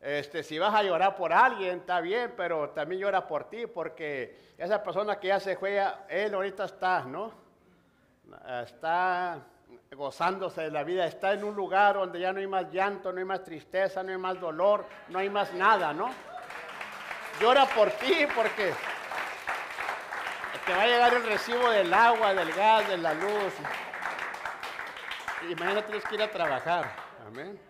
Este, 0.00 0.42
si 0.42 0.58
vas 0.58 0.74
a 0.74 0.82
llorar 0.82 1.16
por 1.16 1.32
alguien, 1.32 1.78
está 1.80 2.00
bien, 2.00 2.34
pero 2.36 2.70
también 2.70 3.00
llora 3.00 3.26
por 3.26 3.48
ti, 3.48 3.66
porque 3.66 4.54
esa 4.56 4.82
persona 4.82 5.18
que 5.18 5.28
ya 5.28 5.40
se 5.40 5.56
juega, 5.56 6.06
él 6.08 6.34
ahorita 6.34 6.66
está, 6.66 7.04
¿no? 7.04 7.45
Está 8.62 9.40
gozándose 9.92 10.62
de 10.62 10.70
la 10.70 10.84
vida, 10.84 11.06
está 11.06 11.32
en 11.32 11.44
un 11.44 11.54
lugar 11.54 11.94
donde 11.94 12.20
ya 12.20 12.32
no 12.32 12.40
hay 12.40 12.46
más 12.46 12.70
llanto, 12.72 13.12
no 13.12 13.18
hay 13.18 13.24
más 13.24 13.42
tristeza, 13.44 14.02
no 14.02 14.10
hay 14.10 14.18
más 14.18 14.40
dolor, 14.40 14.84
no 15.08 15.18
hay 15.18 15.30
más 15.30 15.52
nada, 15.54 15.92
¿no? 15.92 16.10
Llora 17.40 17.66
por 17.66 17.90
ti 17.92 18.26
porque 18.34 18.72
te 20.66 20.74
va 20.74 20.82
a 20.82 20.86
llegar 20.86 21.14
el 21.14 21.24
recibo 21.24 21.70
del 21.70 21.92
agua, 21.94 22.34
del 22.34 22.52
gas, 22.52 22.88
de 22.88 22.96
la 22.98 23.14
luz. 23.14 23.52
Y 25.48 25.54
mañana 25.54 25.82
tienes 25.82 26.04
que 26.04 26.16
ir 26.16 26.22
a 26.22 26.30
trabajar. 26.30 26.90
Amén. 27.26 27.60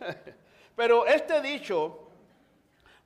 Pero 0.76 1.06
este 1.06 1.42
dicho, 1.42 2.01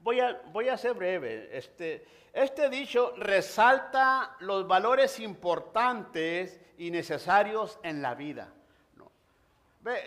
voy 0.06 0.20
a, 0.20 0.40
voy 0.52 0.68
ser 0.78 0.94
breve, 0.94 1.48
este, 1.50 2.06
este 2.32 2.70
dicho 2.70 3.12
resalta 3.16 4.36
los 4.38 4.64
valores 4.68 5.18
importantes 5.18 6.60
y 6.78 6.92
necesarios 6.92 7.80
en 7.82 8.00
la 8.00 8.14
vida. 8.14 8.52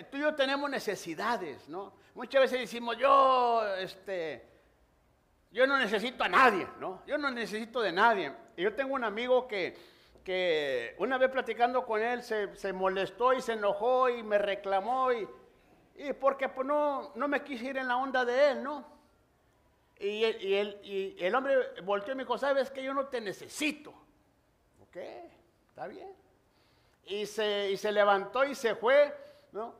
tú 0.09 0.15
y 0.15 0.21
yo 0.21 0.33
tenemos 0.35 0.69
necesidades, 0.69 1.67
¿no? 1.67 1.91
Muchas 2.15 2.43
veces 2.43 2.61
decimos, 2.61 2.97
yo, 2.97 3.61
este, 3.75 4.47
yo 5.51 5.67
no 5.67 5.77
necesito 5.77 6.23
a 6.23 6.29
nadie. 6.29 6.65
Yo 7.05 7.17
no 7.17 7.29
necesito 7.29 7.81
de 7.81 7.91
nadie. 7.91 8.31
Y 8.55 8.63
yo 8.63 8.73
tengo 8.73 8.93
un 8.93 9.03
amigo 9.03 9.49
que, 9.49 10.95
una 10.97 11.17
vez 11.17 11.29
platicando 11.29 11.85
con 11.85 12.01
él 12.01 12.23
se, 12.23 12.55
se 12.55 12.71
molestó 12.71 13.33
y 13.33 13.41
se 13.41 13.53
enojó 13.53 14.07
y 14.09 14.23
me 14.23 14.37
reclamó 14.37 15.11
y 15.11 15.27
y 15.99 16.13
porque 16.13 16.47
pues 16.47 16.65
no, 16.65 17.11
no 17.15 17.27
me 17.27 17.43
quise 17.43 17.65
ir 17.65 17.77
en 17.77 17.89
la 17.89 17.97
onda 17.97 18.23
de 18.23 18.51
él, 18.51 18.63
¿no? 18.63 18.98
Y, 19.99 20.23
el, 20.23 20.79
y 20.81 21.17
el 21.19 21.35
hombre 21.35 21.81
volteó 21.83 22.13
y 22.13 22.15
me 22.15 22.23
dijo, 22.23 22.37
¿sabes 22.37 22.71
que 22.71 22.81
yo 22.81 22.93
no 22.93 23.07
te 23.07 23.19
necesito? 23.19 23.93
Ok, 24.81 24.97
está 25.67 25.87
bien. 25.87 26.15
Y 27.05 27.25
se, 27.25 27.71
y 27.71 27.91
levantó 27.91 28.45
y 28.45 28.55
se 28.55 28.75
fue, 28.75 29.13
¿no? 29.51 29.73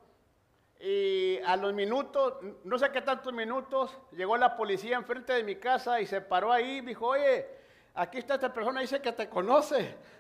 Y 0.80 1.38
a 1.46 1.56
los 1.56 1.74
minutos, 1.74 2.36
no 2.64 2.78
sé 2.78 2.92
qué 2.92 3.02
tantos 3.02 3.32
minutos, 3.34 3.98
llegó 4.12 4.36
la 4.36 4.58
policía 4.58 4.98
enfrente 4.98 5.34
de 5.34 5.44
mi 5.44 5.56
casa 5.56 6.02
y 6.02 6.08
se 6.08 6.22
paró 6.22 6.52
ahí 6.52 6.78
y 6.78 6.82
dijo, 6.82 7.08
oye, 7.08 7.46
aquí 7.94 8.18
está 8.18 8.36
esta 8.36 8.54
persona, 8.54 8.82
dice 8.82 9.02
que 9.02 9.12
te 9.12 9.30
conoce. 9.30 9.96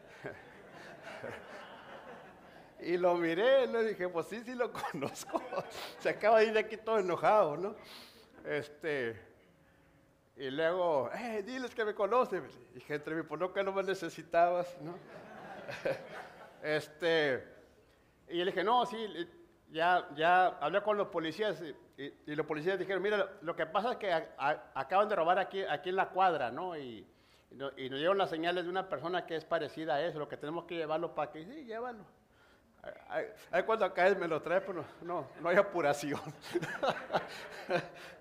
Y 2.81 2.95
lo 2.95 3.15
miré, 3.15 3.67
le 3.67 3.83
dije, 3.83 4.07
pues 4.07 4.27
sí, 4.27 4.41
sí 4.41 4.55
lo 4.55 4.71
conozco. 4.91 5.41
Se 5.99 6.07
acaba 6.07 6.39
de 6.39 6.45
ir 6.45 6.53
de 6.53 6.59
aquí 6.59 6.77
todo 6.77 6.99
enojado, 6.99 7.57
¿no? 7.57 7.75
Este, 8.45 9.28
y 10.39 10.49
luego, 10.51 11.11
eh, 11.13 11.43
diles 11.43 11.75
que 11.75 11.83
me 11.83 11.93
conoce. 11.93 12.41
Dije, 12.73 12.95
entre 12.95 13.13
mí, 13.13 13.23
pues 13.23 13.41
no 13.41 13.51
que 13.51 13.61
no 13.61 13.73
me 13.73 13.83
necesitabas, 13.83 14.73
¿no? 14.81 14.95
este, 16.63 17.45
y 18.29 18.37
le 18.37 18.45
dije, 18.45 18.63
no, 18.63 18.85
sí, 18.85 19.29
ya, 19.69 20.07
ya 20.15 20.47
hablé 20.61 20.81
con 20.81 20.95
los 20.95 21.09
policías 21.09 21.61
y, 21.97 22.33
los 22.33 22.45
policías 22.45 22.79
dijeron, 22.79 23.03
mira, 23.03 23.29
lo 23.41 23.53
que 23.53 23.65
pasa 23.65 23.91
es 23.91 23.97
que 23.97 24.13
acaban 24.73 25.09
de 25.09 25.17
robar 25.17 25.39
aquí, 25.39 25.61
aquí 25.63 25.89
en 25.89 25.97
la 25.97 26.07
cuadra, 26.07 26.49
¿no? 26.49 26.77
Y, 26.77 27.05
y, 27.51 27.89
nos 27.89 27.99
dieron 27.99 28.17
las 28.17 28.29
señales 28.29 28.63
de 28.63 28.69
una 28.69 28.87
persona 28.87 29.25
que 29.25 29.35
es 29.35 29.43
parecida 29.43 29.95
a 29.95 30.05
eso, 30.05 30.19
lo 30.19 30.29
que 30.29 30.37
tenemos 30.37 30.63
que 30.63 30.77
llevarlo 30.77 31.13
para 31.13 31.33
que, 31.33 31.43
sí, 31.43 31.65
llévalo. 31.65 32.05
Ahí 33.51 33.63
cuando 33.63 33.93
caes 33.93 34.17
me 34.17 34.25
lo 34.25 34.41
traes, 34.41 34.63
pero 34.65 34.85
no, 35.01 35.27
no 35.41 35.49
hay 35.49 35.57
apuración. 35.57 36.21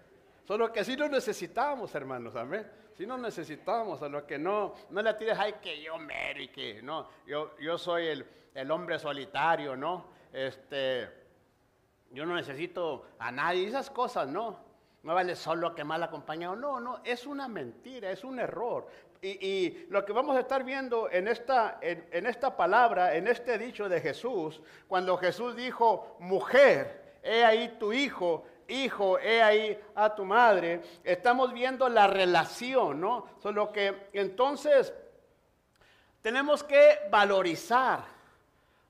Solo 0.48 0.72
que 0.72 0.82
sí 0.82 0.96
lo 0.96 1.10
necesitamos, 1.10 1.94
hermanos, 1.94 2.34
amén. 2.34 2.66
Sí 2.96 3.04
lo 3.04 3.18
necesitamos, 3.18 4.00
a 4.00 4.08
lo 4.08 4.26
que 4.26 4.38
no, 4.38 4.72
no 4.88 5.02
le 5.02 5.12
tires, 5.12 5.36
ay, 5.38 5.56
que 5.60 5.82
yo 5.82 5.98
mero 5.98 6.40
y 6.40 6.48
que, 6.48 6.80
no, 6.80 7.06
yo, 7.26 7.54
yo 7.58 7.76
soy 7.76 8.06
el, 8.06 8.26
el 8.54 8.70
hombre 8.70 8.98
solitario, 8.98 9.76
¿no? 9.76 10.06
Este, 10.32 11.06
yo 12.12 12.24
no 12.24 12.34
necesito 12.34 13.08
a 13.18 13.30
nadie, 13.30 13.68
esas 13.68 13.90
cosas, 13.90 14.26
¿no? 14.28 14.58
No 15.02 15.14
vale 15.14 15.36
solo 15.36 15.74
que 15.74 15.84
mal 15.84 16.02
acompañado. 16.02 16.56
No, 16.56 16.80
no, 16.80 17.02
es 17.04 17.26
una 17.26 17.46
mentira, 17.46 18.10
es 18.10 18.24
un 18.24 18.40
error. 18.40 18.88
Y, 19.20 19.84
lo 19.90 20.02
que 20.06 20.14
vamos 20.14 20.34
a 20.34 20.40
estar 20.40 20.64
viendo 20.64 21.10
en 21.10 21.28
esta, 21.28 21.78
en, 21.82 22.26
esta 22.26 22.56
palabra, 22.56 23.14
en 23.14 23.28
este 23.28 23.58
dicho 23.58 23.86
de 23.86 24.00
Jesús, 24.00 24.62
cuando 24.86 25.18
Jesús 25.18 25.54
dijo, 25.54 26.16
mujer, 26.20 27.18
he 27.22 27.44
ahí 27.44 27.76
tu 27.78 27.92
hijo, 27.92 28.46
hijo, 28.68 29.18
he 29.18 29.42
ahí 29.42 29.78
a 29.94 30.14
tu 30.14 30.24
madre, 30.24 30.82
estamos 31.02 31.52
viendo 31.52 31.88
la 31.88 32.06
relación, 32.06 33.00
¿no? 33.00 33.26
Solo 33.42 33.72
que 33.72 34.08
entonces 34.12 34.92
tenemos 36.22 36.62
que 36.62 37.00
valorizar. 37.10 38.04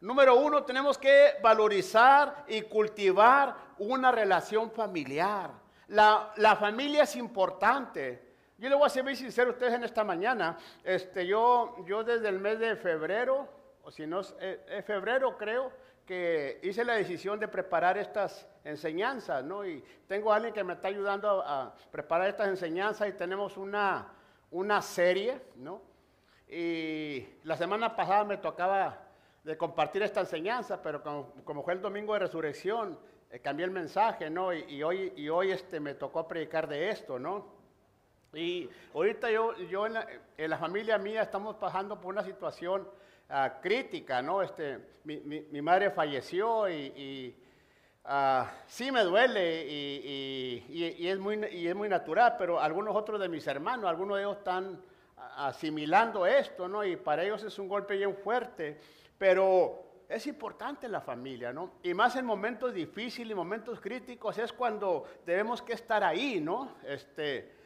Número 0.01 0.37
uno, 0.37 0.65
tenemos 0.65 0.99
que 0.99 1.35
valorizar 1.43 2.45
y 2.49 2.63
cultivar 2.63 3.55
una 3.79 4.13
relación 4.13 4.71
familiar. 4.71 5.51
La, 5.89 6.33
la 6.37 6.57
familia 6.57 7.05
es 7.05 7.17
importante. 7.17 8.29
Yo 8.59 8.69
le 8.69 8.75
voy 8.75 8.87
a 8.87 8.91
ser 8.91 9.05
muy 9.05 9.17
sincero 9.17 9.51
a 9.51 9.53
ustedes 9.53 9.75
en 9.75 9.85
esta 9.85 10.05
mañana. 10.05 10.59
Este, 10.83 11.27
yo, 11.27 11.77
yo 11.87 12.03
desde 12.03 12.29
el 12.29 12.41
mes 12.41 12.59
de 12.59 12.77
febrero, 12.77 13.49
o 13.83 13.91
si 13.91 14.07
no 14.07 14.21
es, 14.21 14.35
eh, 14.41 14.83
febrero 14.85 15.39
creo, 15.39 15.73
que 16.09 16.59
hice 16.63 16.87
la 16.87 16.95
decisión 16.95 17.39
de 17.39 17.49
preparar 17.49 17.99
estas 17.99 18.49
enseñanzas, 18.65 19.45
¿no? 19.45 19.67
Y 19.67 19.85
tengo 20.07 20.33
a 20.33 20.37
alguien 20.37 20.55
que 20.55 20.65
me 20.65 20.73
está 20.73 20.89
ayudando 20.89 21.43
a, 21.45 21.75
preparar 21.91 22.31
estas 22.31 22.49
enseñanzas 22.49 23.11
y 23.11 23.13
tenemos 23.13 23.59
una, 23.59 24.11
una 24.51 24.81
serie, 24.81 25.39
¿no? 25.57 25.83
Y 26.49 27.29
la 27.45 27.59
semana 27.59 27.95
pasada 27.95 28.25
me 28.25 28.39
tocaba 28.39 28.99
de 29.45 29.59
compartir 29.59 30.03
esta 30.03 30.21
enseñanza, 30.21 30.81
pero 30.81 31.03
como, 31.45 31.63
fue 31.63 31.75
el 31.75 31.83
domingo 31.83 32.15
de 32.15 32.21
resurrección, 32.21 32.99
eh, 33.31 33.41
cambié 33.41 33.67
el 33.67 33.71
mensaje, 33.71 34.31
¿no? 34.31 34.55
Y, 34.55 34.83
hoy, 34.83 35.13
y 35.15 35.29
hoy 35.29 35.51
este, 35.51 35.79
me 35.79 35.93
tocó 35.93 36.27
predicar 36.27 36.67
de 36.69 36.89
esto, 36.89 37.19
¿no? 37.19 37.59
Y 38.33 38.71
ahorita 38.95 39.31
yo, 39.31 39.55
yo 39.59 39.87
en, 39.87 39.93
la, 40.51 40.57
familia 40.57 40.97
mía 40.97 41.21
estamos 41.21 41.57
pasando 41.57 42.01
por 42.01 42.15
una 42.15 42.25
situación 42.25 42.89
ah, 43.29 43.59
crítica, 43.61 44.23
¿no? 44.23 44.43
Este, 44.43 44.79
mi, 45.05 45.63
madre 45.63 45.91
falleció 45.91 46.69
y, 46.69 47.35
ah, 48.05 48.51
sí 48.67 48.91
me 48.91 49.03
duele 49.05 49.67
y, 49.69 51.07
es 51.09 51.19
muy, 51.19 51.45
y 51.53 51.69
es 51.69 51.75
muy 51.75 51.89
natural, 51.89 52.37
pero 52.39 52.61
algunos 52.61 52.95
otros 52.95 53.21
de 53.21 53.29
mis 53.29 53.47
hermanos, 53.47 53.87
algunos 53.87 54.17
de 54.17 54.23
ellos 54.23 54.39
están 54.39 54.81
asimilando 55.37 56.27
esto, 56.27 56.69
¿no? 56.69 56.85
Y 56.85 56.97
para 56.97 57.23
ellos 57.23 57.43
es 57.45 57.59
un 57.59 57.69
golpe 57.69 57.97
bien 57.97 58.17
fuerte, 58.17 58.79
pero 59.17 59.85
es 60.09 60.27
importante 60.27 60.89
la 60.89 61.01
familia, 61.01 61.53
¿no? 61.53 61.75
Y 61.83 61.93
más 61.95 62.17
en 62.17 62.25
momentos 62.25 62.73
difíciles, 62.73 63.37
momentos 63.37 63.81
críticos, 63.81 64.39
es 64.39 64.53
cuando 64.53 65.05
debemos 65.27 65.63
que 65.63 65.75
estar 65.75 66.03
ahí, 66.03 66.41
¿no? 66.41 66.77
Este, 66.85 67.58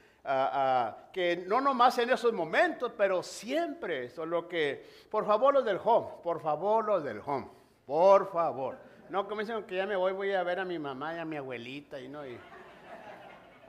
que 1.13 1.45
no 1.49 1.61
nomás 1.61 1.99
en 1.99 2.11
esos 2.11 2.33
momentos, 2.33 2.93
pero 2.97 3.23
siempre. 3.23 4.09
Solo 4.11 4.49
que, 4.49 4.89
por 5.11 5.27
favor, 5.27 5.55
los 5.55 5.65
del 5.65 5.81
home, 5.83 6.09
por 6.23 6.41
favor, 6.41 6.85
los 6.85 7.05
del 7.05 7.21
home, 7.25 7.49
por 7.87 8.31
favor. 8.31 8.79
No 9.09 9.27
comiencen 9.29 9.65
que 9.65 9.77
ya 9.77 9.87
me 9.87 9.97
voy, 9.97 10.13
voy 10.13 10.33
a 10.33 10.43
ver 10.43 10.61
a 10.61 10.65
mi 10.65 10.79
mamá 10.79 11.15
y 11.15 11.19
a 11.19 11.25
mi 11.25 11.37
abuelita 11.37 12.01
y 12.01 12.09
no, 12.09 12.27
y 12.27 12.39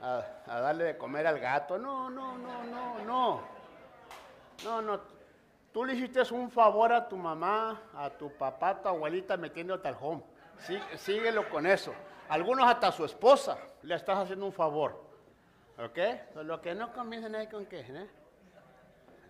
a, 0.00 0.60
darle 0.60 0.84
de 0.84 0.96
comer 0.96 1.26
al 1.26 1.38
gato. 1.38 1.78
No, 1.78 2.08
no, 2.08 2.38
no, 2.38 2.64
no, 2.64 2.98
no. 3.04 3.40
No, 4.64 4.82
no. 4.82 5.00
Tú 5.72 5.84
le 5.84 5.94
hiciste 5.94 6.22
un 6.32 6.50
favor 6.50 6.92
a 6.92 7.08
tu 7.08 7.16
mamá, 7.16 7.82
a 7.94 8.08
tu 8.08 8.30
papá, 8.30 8.70
a 8.70 8.82
tu 8.82 8.88
abuelita 8.88 9.36
metiéndote 9.36 9.88
al 9.88 9.96
home. 10.00 10.22
Sí, 10.58 10.78
síguelo 10.96 11.48
con 11.50 11.66
eso. 11.66 11.92
Algunos 12.28 12.66
hasta 12.68 12.88
a 12.88 12.92
su 12.92 13.04
esposa 13.04 13.58
le 13.82 13.96
estás 13.96 14.18
haciendo 14.18 14.46
un 14.46 14.52
favor. 14.52 15.03
¿Ok? 15.78 15.98
lo 16.42 16.60
que 16.60 16.74
no 16.74 16.92
comienzan 16.92 17.34
ahí 17.34 17.48
con 17.48 17.66
qué, 17.66 17.80
¿eh? 17.80 18.08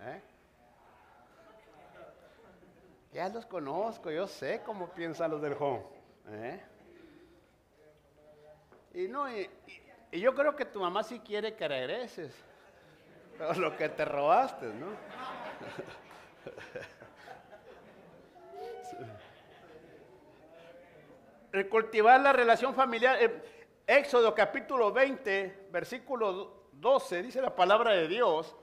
¿eh? 0.03 0.23
Ya 3.13 3.29
los 3.29 3.47
conozco, 3.47 4.11
yo 4.11 4.27
sé 4.27 4.61
cómo 4.65 4.89
piensan 4.89 5.31
los 5.31 5.41
del 5.41 5.55
home. 5.59 5.85
¿eh? 6.29 6.61
Y 8.93 9.09
no, 9.09 9.31
y, 9.31 9.49
yo 10.13 10.35
creo 10.35 10.55
que 10.55 10.65
tu 10.65 10.81
mamá 10.81 11.03
sí 11.03 11.21
quiere 11.21 11.55
que 11.55 11.67
regreses. 11.67 12.35
Pero 13.39 13.55
lo 13.61 13.77
que 13.77 13.89
te 13.89 14.05
robaste, 14.05 14.67
¿no? 14.67 14.89
El 21.53 21.69
cultivar 21.69 22.21
la 22.21 22.33
relación 22.33 22.75
familiar. 22.75 23.17
Eh, 23.21 23.64
Éxodo 23.87 24.35
capítulo 24.35 24.93
20, 24.93 25.69
versículo 25.71 26.69
12, 26.73 27.23
dice 27.23 27.43
la 27.43 27.55
palabra 27.55 27.93
de 27.93 28.09
Dios. 28.09 28.57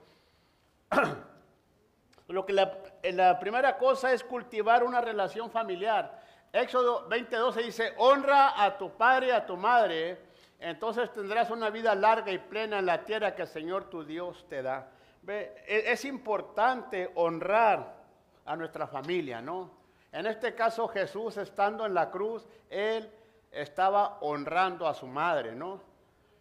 Lo 2.28 2.44
que 2.44 2.54
la, 2.54 3.40
primera 3.40 3.78
cosa 3.78 4.14
es 4.14 4.24
cultivar 4.24 4.84
una 4.84 5.00
relación 5.00 5.52
familiar. 5.52 6.20
Éxodo 6.52 7.08
20, 7.08 7.36
12 7.36 7.62
dice, 7.62 7.94
honra 7.98 8.64
a 8.64 8.78
tu 8.80 8.98
padre 8.98 9.28
y 9.28 9.32
a 9.32 9.46
tu 9.46 9.58
madre. 9.58 10.18
entonces 10.60 11.12
tendrás 11.14 11.52
una 11.52 11.70
vida 11.70 11.94
larga 11.94 12.32
y 12.32 12.40
plena 12.40 12.80
en 12.80 12.88
la 12.88 13.04
tierra 13.06 13.36
que 13.36 13.44
el 13.44 13.48
Señor 13.48 13.92
tu 13.92 14.04
Dios 14.04 14.48
te 14.50 14.64
da. 14.64 14.90
Ve, 15.22 15.54
e- 15.68 15.92
es 15.92 16.04
importante 16.06 17.12
honrar 17.14 17.96
a 18.44 18.56
nuestra 18.56 18.88
familia, 18.88 19.40
¿no? 19.40 19.70
En 20.12 20.26
este 20.26 20.56
caso 20.56 20.88
Jesús 20.88 21.38
estando 21.38 21.86
en 21.86 21.94
la 21.94 22.10
cruz, 22.10 22.48
él 22.70 23.10
estaba 23.52 24.18
honrando 24.22 24.88
a 24.88 24.94
su 24.94 25.08
madre, 25.08 25.54
¿no? 25.54 25.82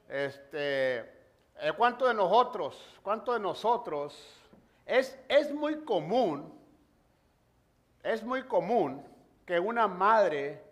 Este, 0.09 0.99
eh, 0.99 1.73
¿cuánto 1.77 2.07
de 2.07 2.15
nosotros, 2.15 2.99
cuánto 3.03 3.33
de 3.33 3.41
nosotros 3.41 4.41
es, 4.87 5.19
es 5.29 5.53
muy 5.53 5.85
común, 5.85 6.53
es 8.03 8.23
muy 8.23 8.45
común 8.45 9.05
que 9.45 9.59
una 9.59 9.89
madre 9.89 10.65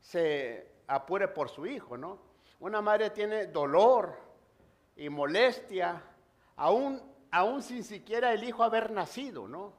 se 0.00 0.70
apure 0.86 1.28
por 1.28 1.48
su 1.48 1.66
hijo, 1.66 1.96
¿no? 1.96 2.18
Una 2.60 2.80
madre 2.80 3.10
tiene 3.10 3.46
dolor 3.46 4.16
y 4.96 5.08
molestia, 5.08 6.02
aún, 6.56 7.02
aún 7.30 7.62
sin 7.62 7.84
siquiera 7.84 8.32
el 8.32 8.44
hijo 8.44 8.62
haber 8.62 8.90
nacido, 8.90 9.46
¿no? 9.48 9.72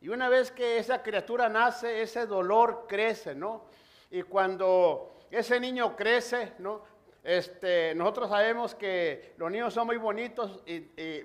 Y 0.00 0.08
una 0.08 0.28
vez 0.28 0.50
que 0.50 0.78
esa 0.78 1.02
criatura 1.02 1.48
nace, 1.48 2.02
ese 2.02 2.26
dolor 2.26 2.86
crece, 2.88 3.34
¿no? 3.34 3.64
Y 4.10 4.22
cuando 4.22 5.20
ese 5.30 5.60
niño 5.60 5.94
crece, 5.94 6.54
¿no? 6.58 6.82
Este, 7.22 7.94
nosotros 7.94 8.30
sabemos 8.30 8.74
que 8.74 9.34
los 9.36 9.50
niños 9.50 9.72
son 9.72 9.86
muy 9.86 9.98
bonitos, 9.98 10.62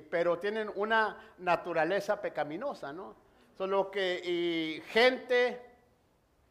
pero 0.10 0.38
tienen 0.38 0.70
una 0.76 1.34
naturaleza 1.40 2.22
pecaminosa, 2.22 2.94
¿no? 2.94 3.16
Solo 3.58 3.90
que 3.90 4.22
y 4.24 4.82
gente, 4.90 5.62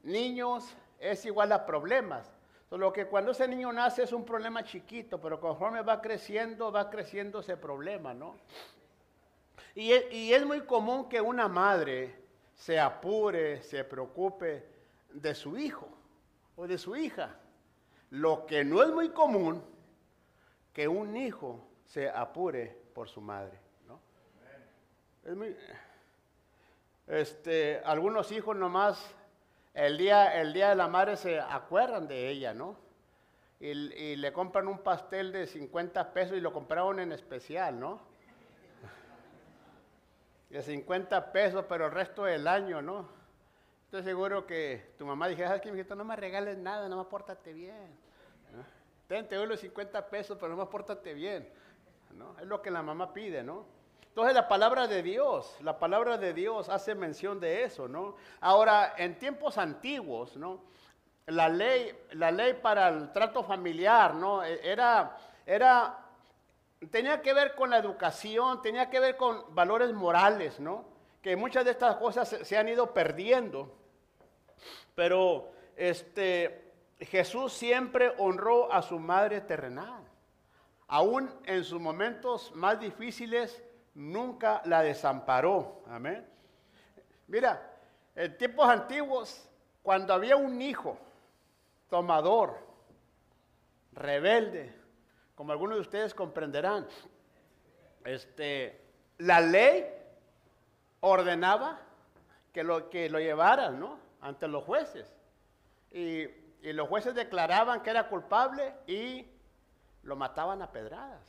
niños, 0.02 0.74
es 0.98 1.24
igual 1.26 1.52
a 1.52 1.66
problemas. 1.66 2.32
Solo 2.68 2.92
que 2.92 3.06
cuando 3.06 3.30
ese 3.30 3.46
niño 3.46 3.72
nace 3.72 4.02
es 4.02 4.12
un 4.12 4.24
problema 4.24 4.64
chiquito, 4.64 5.20
pero 5.20 5.38
conforme 5.38 5.82
va 5.82 6.00
creciendo, 6.00 6.72
va 6.72 6.90
creciendo 6.90 7.40
ese 7.40 7.56
problema, 7.56 8.14
¿no? 8.14 8.36
Y 9.76 10.32
es 10.32 10.46
muy 10.46 10.62
común 10.62 11.08
que 11.08 11.20
una 11.20 11.46
madre 11.46 12.16
se 12.54 12.80
apure, 12.80 13.62
se 13.62 13.84
preocupe 13.84 14.64
de 15.10 15.34
su 15.34 15.58
hijo 15.58 15.93
o 16.56 16.66
de 16.66 16.78
su 16.78 16.96
hija. 16.96 17.36
Lo 18.10 18.46
que 18.46 18.64
no 18.64 18.82
es 18.82 18.90
muy 18.90 19.10
común 19.10 19.62
que 20.72 20.88
un 20.88 21.16
hijo 21.16 21.60
se 21.86 22.08
apure 22.08 22.76
por 22.94 23.08
su 23.08 23.20
madre, 23.20 23.58
¿no? 23.86 24.00
Es 25.24 25.36
muy- 25.36 25.56
este, 27.06 27.80
algunos 27.84 28.32
hijos 28.32 28.56
nomás 28.56 29.14
el 29.74 29.98
día, 29.98 30.40
el 30.40 30.52
día 30.52 30.70
de 30.70 30.76
la 30.76 30.88
madre 30.88 31.16
se 31.16 31.40
acuerdan 31.40 32.06
de 32.06 32.30
ella, 32.30 32.54
¿no? 32.54 32.76
Y, 33.60 33.68
y 33.70 34.16
le 34.16 34.32
compran 34.32 34.68
un 34.68 34.78
pastel 34.78 35.32
de 35.32 35.46
50 35.46 36.12
pesos 36.12 36.36
y 36.36 36.40
lo 36.40 36.52
compraron 36.52 37.00
en 37.00 37.12
especial, 37.12 37.78
¿no? 37.80 38.00
De 40.50 40.62
50 40.62 41.32
pesos, 41.32 41.64
pero 41.68 41.86
el 41.86 41.92
resto 41.92 42.24
del 42.24 42.46
año, 42.46 42.80
¿no? 42.82 43.08
Estoy 43.94 44.10
seguro 44.10 44.44
que 44.44 44.92
tu 44.98 45.06
mamá 45.06 45.28
dije, 45.28 45.46
¿sabes 45.46 45.62
qué, 45.62 45.70
mijito? 45.70 45.94
No 45.94 46.04
me 46.04 46.16
regales 46.16 46.58
nada, 46.58 46.88
no 46.88 46.96
me 46.96 47.04
pórtate 47.04 47.52
bien. 47.52 47.96
¿no? 48.52 48.64
Ten, 49.06 49.28
te 49.28 49.36
doy 49.36 49.46
los 49.46 49.60
50 49.60 50.08
pesos, 50.08 50.36
pero 50.36 50.50
no 50.50 50.56
me 50.56 50.68
pórtate 50.68 51.14
bien. 51.14 51.48
Es 52.40 52.46
lo 52.48 52.60
que 52.60 52.72
la 52.72 52.82
mamá 52.82 53.12
pide, 53.14 53.44
¿no? 53.44 53.64
Entonces 54.08 54.34
la 54.34 54.48
palabra 54.48 54.88
de 54.88 55.00
Dios, 55.00 55.56
la 55.60 55.78
palabra 55.78 56.18
de 56.18 56.34
Dios 56.34 56.68
hace 56.70 56.96
mención 56.96 57.38
de 57.38 57.62
eso, 57.62 57.86
¿no? 57.86 58.16
Ahora, 58.40 58.94
en 58.98 59.16
tiempos 59.16 59.58
antiguos, 59.58 60.36
¿no? 60.36 60.64
La 61.26 61.48
ley, 61.48 61.96
la 62.14 62.32
ley 62.32 62.54
para 62.54 62.88
el 62.88 63.12
trato 63.12 63.44
familiar, 63.44 64.12
¿no? 64.16 64.42
E- 64.42 64.58
Era, 64.68 65.16
era, 65.46 66.00
tenía 66.90 67.22
que 67.22 67.32
ver 67.32 67.54
con 67.54 67.70
la 67.70 67.78
educación, 67.78 68.60
tenía 68.60 68.90
que 68.90 68.98
ver 68.98 69.16
con 69.16 69.54
valores 69.54 69.92
morales, 69.92 70.58
¿no? 70.58 70.84
Que 71.22 71.36
muchas 71.36 71.64
de 71.64 71.70
estas 71.70 71.94
cosas 71.94 72.28
se 72.42 72.58
han 72.58 72.68
ido 72.68 72.92
perdiendo. 72.92 73.83
Pero 74.94 75.52
este, 75.76 76.72
Jesús 77.00 77.52
siempre 77.52 78.12
honró 78.18 78.72
a 78.72 78.82
su 78.82 78.98
madre 78.98 79.40
terrenal. 79.40 80.02
Aún 80.86 81.30
en 81.44 81.64
sus 81.64 81.80
momentos 81.80 82.52
más 82.54 82.78
difíciles, 82.78 83.62
nunca 83.94 84.62
la 84.64 84.82
desamparó. 84.82 85.82
Amén. 85.88 86.26
Mira, 87.26 87.72
en 88.14 88.36
tiempos 88.36 88.68
antiguos, 88.68 89.48
cuando 89.82 90.14
había 90.14 90.36
un 90.36 90.60
hijo 90.60 90.98
tomador, 91.88 92.58
rebelde, 93.92 94.72
como 95.34 95.52
algunos 95.52 95.76
de 95.76 95.80
ustedes 95.80 96.14
comprenderán, 96.14 96.86
este, 98.04 98.80
la 99.18 99.40
ley 99.40 99.86
ordenaba 101.00 101.80
que 102.52 102.62
lo, 102.62 102.88
que 102.90 103.08
lo 103.08 103.18
llevaran, 103.18 103.80
¿no? 103.80 104.03
Ante 104.24 104.48
los 104.48 104.64
jueces. 104.64 105.06
Y, 105.92 106.26
los 106.72 106.88
jueces 106.88 107.14
declaraban 107.14 107.82
que 107.82 107.90
era 107.90 108.08
culpable 108.08 108.74
y 108.86 109.26
lo 110.02 110.16
mataban 110.16 110.62
a 110.62 110.72
pedradas. 110.72 111.20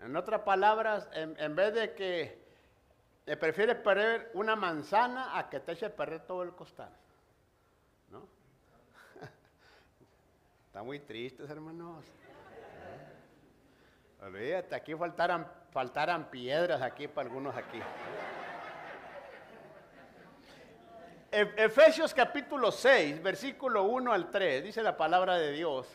En 0.00 0.14
otras 0.14 0.42
palabras, 0.42 1.08
en, 1.14 1.56
vez 1.56 1.72
de 1.72 1.94
que 1.94 2.38
le 3.24 3.36
prefieres 3.38 3.76
perder 3.76 4.30
una 4.34 4.56
manzana 4.56 5.38
a 5.38 5.48
que 5.48 5.58
te 5.58 5.72
eche 5.72 5.86
a 5.86 5.96
perder 5.96 6.20
todo 6.26 6.42
el 6.42 6.50
costal. 6.50 6.90
¿No? 8.10 8.28
Está 10.66 10.82
muy 10.82 11.00
tristes, 11.00 11.48
hermanos. 11.48 12.04
Olvídate, 14.20 14.74
aquí 14.74 14.94
faltaran, 14.94 15.50
faltaran 15.70 16.30
piedras 16.30 16.82
aquí 16.82 17.08
para 17.08 17.26
algunos 17.26 17.56
aquí. 17.56 17.80
Efesios 21.30 22.14
capítulo 22.14 22.70
6, 22.70 23.22
versículo 23.22 23.84
1 23.84 24.12
al 24.12 24.30
3, 24.30 24.64
dice 24.64 24.82
la 24.82 24.96
palabra 24.96 25.36
de 25.36 25.52
Dios. 25.52 25.86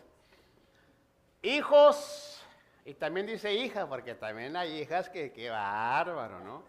Hijos, 1.41 2.44
y 2.86 2.94
también 2.94 3.26
dice 3.26 3.54
hija, 3.54 3.88
porque 3.88 4.13
también 4.15 4.56
hay 4.56 4.80
hijas 4.80 5.10
que, 5.10 5.32
qué 5.32 5.50
bárbaro, 5.50 6.39
¿no? 6.41 6.63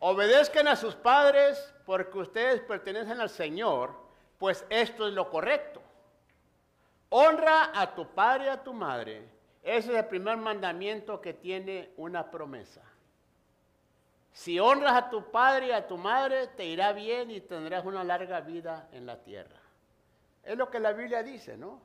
Obedezcan 0.00 0.66
a 0.68 0.76
sus 0.76 0.94
padres 0.94 1.74
porque 1.86 2.18
ustedes 2.18 2.60
pertenecen 2.60 3.20
al 3.20 3.30
Señor, 3.30 3.94
pues 4.38 4.66
esto 4.68 5.06
es 5.06 5.14
lo 5.14 5.30
correcto. 5.30 5.80
Honra 7.08 7.70
a 7.72 7.94
tu 7.94 8.08
padre 8.08 8.46
y 8.46 8.48
a 8.48 8.62
tu 8.62 8.72
madre. 8.72 9.28
Ese 9.62 9.92
es 9.92 9.98
el 9.98 10.06
primer 10.06 10.38
mandamiento 10.38 11.20
que 11.20 11.34
tiene 11.34 11.92
una 11.96 12.30
promesa. 12.30 12.82
Si 14.32 14.58
honras 14.58 14.94
a 14.94 15.10
tu 15.10 15.30
padre 15.30 15.68
y 15.68 15.72
a 15.72 15.86
tu 15.86 15.98
madre, 15.98 16.48
te 16.48 16.64
irá 16.64 16.92
bien 16.92 17.30
y 17.30 17.40
tendrás 17.40 17.84
una 17.84 18.02
larga 18.02 18.40
vida 18.40 18.88
en 18.92 19.04
la 19.04 19.22
tierra. 19.22 19.60
Es 20.42 20.56
lo 20.56 20.70
que 20.70 20.80
la 20.80 20.92
Biblia 20.92 21.22
dice, 21.22 21.56
¿no? 21.56 21.80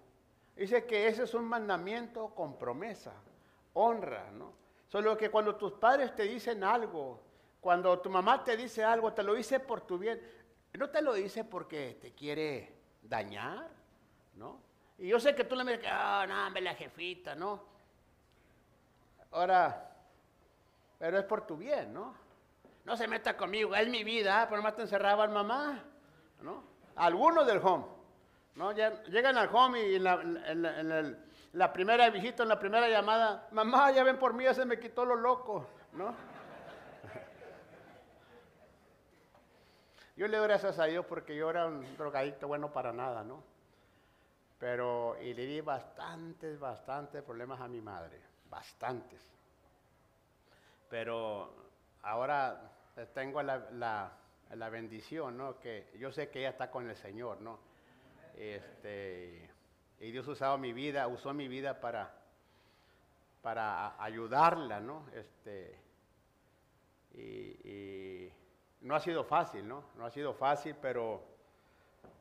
Dice 0.56 0.86
que 0.86 1.08
ese 1.08 1.24
es 1.24 1.34
un 1.34 1.46
mandamiento 1.46 2.34
con 2.34 2.58
promesa, 2.58 3.14
honra, 3.74 4.32
¿no? 4.32 4.54
Solo 4.88 5.18
que 5.18 5.30
cuando 5.30 5.56
tus 5.56 5.74
padres 5.74 6.16
te 6.16 6.24
dicen 6.24 6.64
algo, 6.64 7.22
cuando 7.60 8.00
tu 8.00 8.10
mamá 8.10 8.44
te 8.44 8.56
dice 8.56 8.84
algo, 8.84 9.14
te 9.14 9.24
lo 9.24 9.34
dice 9.34 9.60
por 9.60 9.82
tu 9.82 9.98
bien, 9.98 10.20
no 10.74 10.90
te 10.90 11.02
lo 11.02 11.14
dice 11.14 11.44
porque 11.44 11.98
te 12.02 12.14
quiere 12.14 12.74
dañar, 13.04 13.70
¿no? 14.36 14.62
Y 14.98 15.10
yo 15.10 15.20
sé 15.20 15.36
que 15.36 15.44
tú 15.44 15.56
le 15.56 15.64
miras, 15.64 15.82
ah, 15.92 16.26
no, 16.28 16.48
hombre, 16.48 16.62
la 16.62 16.74
jefita, 16.74 17.36
¿no? 17.36 17.62
Ahora, 19.32 19.92
pero 20.98 21.20
es 21.20 21.26
por 21.26 21.46
tu 21.46 21.58
bien, 21.58 21.94
¿no? 21.94 22.27
No 22.88 22.96
se 22.96 23.06
meta 23.06 23.36
conmigo, 23.36 23.76
es 23.76 23.90
mi 23.90 24.06
vida, 24.06 24.46
pero 24.48 24.62
nomás 24.62 24.78
te 24.78 24.84
encerraban 24.84 25.34
mamá, 25.34 25.84
¿no? 26.40 26.64
Algunos 26.96 27.46
del 27.46 27.58
home, 27.58 27.84
¿no? 28.56 28.72
Llegan 28.72 29.38
al 29.38 29.54
home 29.54 29.90
y 29.90 29.96
en 29.96 30.06
la, 30.06 31.74
primera 31.74 32.10
visita, 32.10 32.44
en 32.44 32.50
la 32.50 32.58
primera 32.58 32.88
llamada, 32.88 33.50
mamá, 33.52 33.92
ya 33.92 34.06
ven 34.06 34.18
por 34.18 34.34
mí, 34.34 34.46
ya 34.46 34.54
se 34.54 34.64
me 34.64 34.80
quitó 34.80 35.04
lo 35.04 35.18
loco, 35.18 35.68
¿no? 35.92 36.16
Yo 40.16 40.30
le 40.30 40.38
doy 40.38 40.48
gracias 40.48 40.80
a 40.80 40.86
Dios 40.86 41.06
porque 41.08 41.36
yo 41.36 41.50
era 41.50 41.66
un 41.66 41.98
drogadicto 41.98 42.48
bueno 42.48 42.72
para 42.72 42.94
nada, 42.94 43.22
¿no? 43.22 43.44
Pero, 44.60 45.18
y 45.22 45.34
le 45.34 45.46
di 45.46 45.60
bastantes, 45.60 46.58
bastantes 46.58 47.22
problemas 47.22 47.60
a 47.60 47.68
mi 47.68 47.82
madre, 47.82 48.22
bastantes. 48.50 49.22
Pero 50.90 51.54
ahora 52.02 52.77
tengo 53.06 53.42
la, 53.44 53.58
la- 53.72 54.70
bendición, 54.70 55.38
¿no? 55.38 55.60
Que 55.60 55.88
yo 56.00 56.12
sé 56.12 56.30
que 56.30 56.40
ella 56.40 56.50
está 56.50 56.72
con 56.72 56.90
el 56.90 56.96
Señor, 56.96 57.42
¿no? 57.42 57.60
Este, 58.36 59.50
y 60.00 60.12
Dios 60.12 60.28
usado 60.28 60.58
mi 60.58 60.74
vida, 60.74 61.08
usó 61.08 61.34
mi 61.34 61.48
vida 61.48 61.80
para, 61.80 62.14
para 63.42 64.02
ayudarla, 64.02 64.80
¿no? 64.80 65.06
Este, 65.14 65.80
y, 67.14 68.30
no 68.82 68.96
ha 68.96 69.00
sido 69.00 69.24
fácil, 69.24 69.68
¿no? 69.68 69.84
No 69.96 70.06
ha 70.06 70.12
sido 70.12 70.34
fácil, 70.34 70.76
pero 70.82 71.24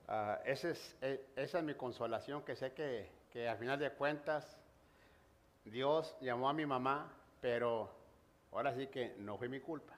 ah, 0.08 0.40
ese 0.44 0.70
es, 0.70 0.96
e- 1.02 1.26
esa 1.36 1.58
es 1.58 1.64
mi 1.64 1.74
consolación, 1.74 2.42
que 2.42 2.56
sé 2.56 2.72
que, 2.72 3.10
que 3.30 3.48
al 3.48 3.58
final 3.58 3.78
de 3.78 3.90
cuentas 3.92 4.60
Dios 5.64 6.16
llamó 6.20 6.48
a 6.48 6.52
mi 6.54 6.64
mamá, 6.64 7.12
pero 7.40 7.90
ahora 8.52 8.74
sí 8.74 8.86
que 8.88 9.14
no 9.18 9.36
fue 9.36 9.48
mi 9.48 9.60
culpa. 9.60 9.95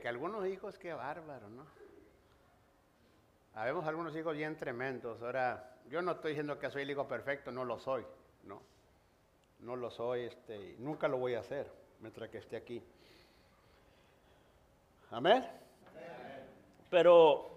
Que 0.00 0.08
algunos 0.08 0.46
hijos, 0.46 0.78
qué 0.78 0.92
bárbaro, 0.92 1.48
¿no? 1.50 1.66
Habemos 3.54 3.86
algunos 3.86 4.16
hijos 4.16 4.34
bien 4.34 4.56
tremendos. 4.56 5.20
Ahora, 5.22 5.76
yo 5.90 6.00
no 6.00 6.12
estoy 6.12 6.30
diciendo 6.30 6.58
que 6.58 6.70
soy 6.70 6.82
el 6.82 6.90
hijo 6.90 7.06
perfecto, 7.06 7.52
no 7.52 7.64
lo 7.64 7.78
soy, 7.78 8.04
¿no? 8.44 8.62
No 9.60 9.76
lo 9.76 9.90
soy, 9.90 10.22
este, 10.22 10.76
nunca 10.78 11.08
lo 11.08 11.18
voy 11.18 11.34
a 11.34 11.40
hacer 11.40 11.70
mientras 12.00 12.30
que 12.30 12.38
esté 12.38 12.56
aquí. 12.56 12.82
Amén. 15.10 15.46
Pero 16.88 17.52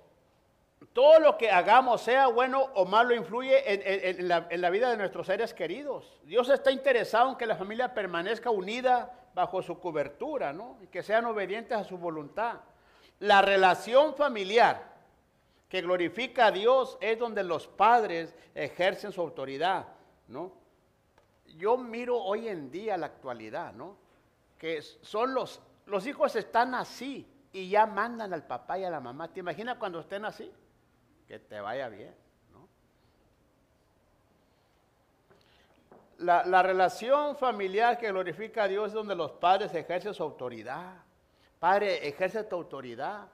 todo 0.94 1.20
lo 1.20 1.38
que 1.38 1.50
hagamos, 1.50 2.02
sea 2.02 2.28
bueno 2.28 2.62
o 2.74 2.86
malo, 2.86 3.16
influye 3.16 3.64
en, 3.66 4.28
la, 4.28 4.70
vida 4.70 4.92
de 4.92 4.98
nuestros 4.98 5.28
seres 5.28 5.54
queridos. 5.54 6.20
Dios 6.24 6.50
está 6.50 6.72
interesado 6.72 7.30
en 7.32 7.38
que 7.38 7.46
la 7.46 7.56
familia 7.56 7.94
permanezca 7.94 8.50
unida 8.50 9.25
bajo 9.36 9.62
su 9.62 9.78
cobertura, 9.80 10.54
¿no? 10.54 10.78
Y 10.82 10.88
que 10.88 11.04
sean 11.04 11.26
obedientes 11.26 11.78
a 11.78 11.84
su 11.84 11.98
voluntad. 11.98 12.62
La 13.20 13.42
relación 13.42 14.16
familiar 14.16 14.96
que 15.68 15.82
glorifica 15.82 16.48
a 16.48 16.52
Dios 16.52 16.98
es 17.02 17.20
donde 17.20 17.44
los 17.44 17.68
padres 17.68 18.34
ejercen 18.56 19.12
su 19.12 19.20
autoridad, 19.20 19.88
¿no? 20.30 20.54
Yo 21.58 21.78
miro 21.78 22.18
hoy 22.18 22.48
en 22.48 22.72
día 22.72 22.98
la 22.98 23.08
actualidad, 23.08 23.74
¿no? 23.74 23.98
Que 24.58 24.82
son 24.82 25.34
los, 25.34 25.62
los 25.86 26.08
hijos 26.08 26.36
están 26.38 26.74
así 26.74 27.28
y 27.52 27.70
ya 27.70 27.86
mandan 27.86 28.34
al 28.34 28.48
papá 28.48 28.80
y 28.80 28.86
a 28.86 28.90
la 28.90 29.02
mamá. 29.02 29.28
¿Te 29.28 29.42
imaginas 29.42 29.78
cuando 29.78 30.00
estén 30.00 30.24
así? 30.24 30.50
Que 31.28 31.40
te 31.40 31.60
vaya 31.60 31.90
bien. 31.90 32.16
La, 36.18 36.64
relación 36.64 37.36
familiar 37.36 37.98
que 37.98 38.10
glorifica 38.10 38.64
a 38.64 38.68
Dios 38.68 38.88
es 38.88 38.94
donde 38.94 39.16
los 39.16 39.32
padres 39.32 39.74
ejercen 39.74 40.14
su 40.14 40.24
autoridad. 40.24 40.94
Padre, 41.60 42.08
ejerce 42.08 42.44
tu 42.44 42.56
autoridad. 42.56 43.28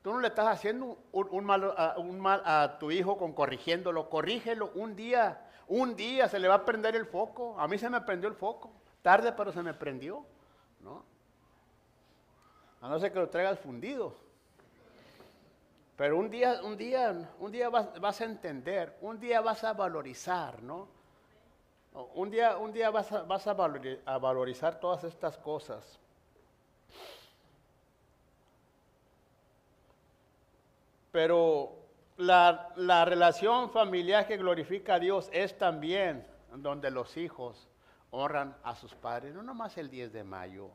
Tú 0.00 0.12
no 0.12 0.20
le 0.20 0.28
estás 0.28 0.46
haciendo 0.46 0.98
un, 1.12 1.44
mal, 1.44 2.42
a 2.44 2.78
tu 2.78 2.90
hijo 2.90 3.18
con 3.18 3.34
corrigiéndolo. 3.34 4.08
Corrígelo 4.08 4.72
un 4.74 4.96
día. 4.96 5.46
Un 5.68 5.94
día 5.94 6.28
se 6.28 6.38
le 6.38 6.48
va 6.48 6.54
a 6.54 6.64
prender 6.64 6.96
el 6.96 7.06
foco. 7.06 7.58
A 7.60 7.68
mí 7.68 7.78
se 7.78 7.90
me 7.90 8.00
prendió 8.00 8.28
el 8.28 8.34
foco. 8.34 8.72
Tarde, 9.02 9.32
pero 9.32 9.52
se 9.52 9.62
me 9.62 9.74
prendió. 9.74 10.24
¿no? 10.80 11.04
A 12.80 12.88
no 12.88 12.98
ser 12.98 13.12
que 13.12 13.18
lo 13.18 13.28
traigas 13.28 13.58
fundido. 13.58 14.14
Pero 15.96 16.18
un 16.18 16.30
día, 16.30 16.60
un 16.64 16.76
día, 16.76 17.30
un 17.38 17.52
día 17.52 17.68
vas, 17.68 18.00
vas 18.00 18.20
a 18.22 18.24
entender. 18.24 18.96
Un 19.02 19.20
día 19.20 19.40
vas 19.40 19.62
a 19.62 19.74
valorizar, 19.74 20.62
¿no? 20.62 21.01
Un 21.94 22.30
día, 22.30 22.56
un 22.56 22.72
día 22.72 22.90
vas, 22.90 23.12
a, 23.12 24.18
valorizar 24.18 24.80
todas 24.80 25.04
estas 25.04 25.36
cosas. 25.36 25.98
Pero 31.10 31.76
la, 32.16 32.72
la, 32.76 33.04
relación 33.04 33.70
familiar 33.70 34.26
que 34.26 34.38
glorifica 34.38 34.94
a 34.94 34.98
Dios 34.98 35.28
es 35.32 35.58
también 35.58 36.26
donde 36.54 36.90
los 36.90 37.16
hijos 37.18 37.68
honran 38.10 38.56
a 38.62 38.74
sus 38.74 38.94
padres, 38.94 39.34
no 39.34 39.42
nomás 39.42 39.76
el 39.76 39.90
10 39.90 40.12
de 40.12 40.24
mayo, 40.24 40.70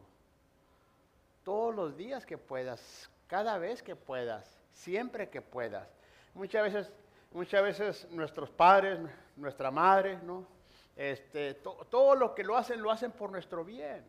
todos 1.43 1.73
los 1.73 1.97
días 1.97 2.25
que 2.25 2.37
puedas, 2.37 3.09
cada 3.27 3.57
vez 3.57 3.81
que 3.81 3.95
puedas, 3.95 4.59
siempre 4.73 5.29
que 5.29 5.41
puedas. 5.41 5.87
Muchas 6.35 6.63
veces, 6.63 6.93
muchas 7.31 7.63
veces 7.63 8.07
nuestros 8.11 8.49
padres, 8.49 8.99
nuestra 9.35 9.71
madre, 9.71 10.19
¿no? 10.23 10.56
Este, 10.97 11.53
todo 11.53 12.15
lo 12.15 12.33
que 12.33 12.43
lo 12.43 12.57
hacen, 12.57 12.81
lo 12.81 12.89
hacen 12.89 13.11
por 13.11 13.31
nuestro 13.31 13.63
bien. 13.63 14.03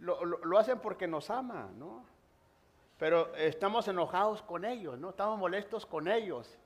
Lo, 0.00 0.58
hacen 0.58 0.80
porque 0.80 1.06
nos 1.06 1.30
aman, 1.30 1.78
¿no? 1.78 2.04
Pero 2.98 3.34
estamos 3.36 3.86
enojados 3.86 4.42
con 4.42 4.64
ellos, 4.64 4.98
¿no? 4.98 5.10
Estamos 5.10 5.38
molestos 5.38 5.86
con 5.86 6.08
ellos. 6.08 6.58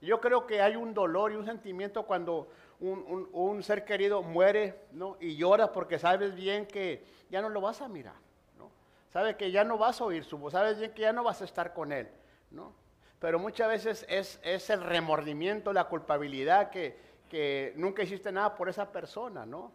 Yo 0.00 0.20
creo 0.20 0.44
que 0.46 0.60
hay 0.60 0.74
un 0.74 0.92
dolor 0.92 1.30
y 1.30 1.36
un 1.36 1.44
sentimiento 1.44 2.02
cuando 2.02 2.48
un, 2.80 3.62
ser 3.62 3.84
querido 3.84 4.22
muere, 4.22 4.86
¿no? 4.90 5.16
Y 5.20 5.36
lloras 5.36 5.68
porque 5.68 6.00
sabes 6.00 6.34
bien 6.34 6.66
que 6.66 7.04
ya 7.30 7.40
no 7.40 7.48
lo 7.48 7.60
vas 7.60 7.80
a 7.80 7.88
mirar, 7.88 8.16
¿no? 8.58 8.72
Sabes 9.12 9.36
que 9.36 9.52
ya 9.52 9.62
no 9.62 9.78
vas 9.78 10.00
a 10.00 10.04
oír 10.04 10.24
su 10.24 10.36
voz, 10.36 10.52
sabes 10.52 10.80
bien 10.80 10.92
que 10.92 11.02
ya 11.02 11.12
no 11.12 11.22
vas 11.22 11.40
a 11.40 11.44
estar 11.44 11.72
con 11.72 11.92
él, 11.92 12.08
¿no? 12.50 12.72
Pero 13.20 13.38
muchas 13.38 13.68
veces 13.68 14.04
es, 14.08 14.40
es 14.42 14.68
el 14.70 14.82
remordimiento, 14.82 15.72
la 15.72 15.84
culpabilidad 15.84 16.70
que, 16.70 17.11
que 17.32 17.72
nunca 17.76 18.02
hiciste 18.02 18.30
nada 18.30 18.54
por 18.54 18.68
esa 18.68 18.92
persona, 18.92 19.46
¿no? 19.46 19.72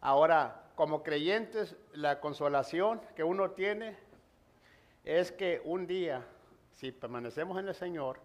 Ahora, 0.00 0.70
como 0.76 1.02
creyentes, 1.02 1.74
la 1.92 2.20
consolación 2.20 3.00
que 3.16 3.24
uno 3.24 3.50
tiene 3.50 3.96
es 5.02 5.32
que 5.32 5.60
un 5.64 5.88
día, 5.88 6.24
si 6.70 6.92
permanecemos 6.92 7.58
en 7.58 7.66
el 7.66 7.74
Señor, 7.74 8.20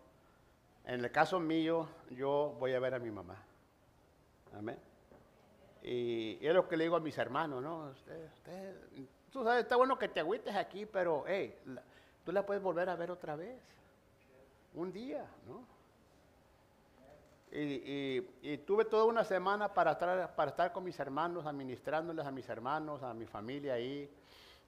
en 0.86 1.04
el 1.04 1.12
caso 1.12 1.40
mío, 1.40 1.90
yo 2.12 2.56
voy 2.60 2.76
a 2.76 2.80
ver 2.80 2.94
a 2.94 3.00
mi 3.00 3.10
mamá. 3.10 3.44
Amén. 4.56 4.78
Y, 5.82 6.38
es 6.46 6.54
lo 6.54 6.68
que 6.68 6.78
le 6.78 6.84
digo 6.84 6.96
a 6.96 7.00
mis 7.00 7.18
hermanos, 7.18 7.64
¿no? 7.64 7.90
Usted, 7.90 8.24
usted, 8.36 8.76
tú 9.32 9.44
sabes, 9.44 9.64
está 9.64 9.78
bueno 9.78 9.98
que 9.98 10.10
te 10.10 10.20
agüites 10.20 10.56
aquí, 10.56 10.86
pero, 10.86 11.24
hey, 11.26 11.58
tú 12.24 12.32
la 12.32 12.46
puedes 12.46 12.62
volver 12.62 12.88
a 12.88 12.96
ver 12.96 13.10
otra 13.10 13.36
vez. 13.36 13.60
Un 14.76 14.94
día, 14.94 15.26
¿no? 15.48 15.74
Y, 17.56 18.58
tuve 18.66 18.86
toda 18.86 19.06
una 19.06 19.24
semana 19.24 19.72
para 19.72 19.92
estar, 19.92 20.36
para 20.36 20.50
estar 20.50 20.72
con 20.72 20.84
mis 20.84 21.00
hermanos, 21.00 21.46
administrándoles 21.46 22.26
a 22.26 22.32
mis 22.32 22.50
hermanos, 22.50 23.04
a 23.04 23.14
mi 23.14 23.28
familia 23.28 23.76
ahí. 23.76 24.10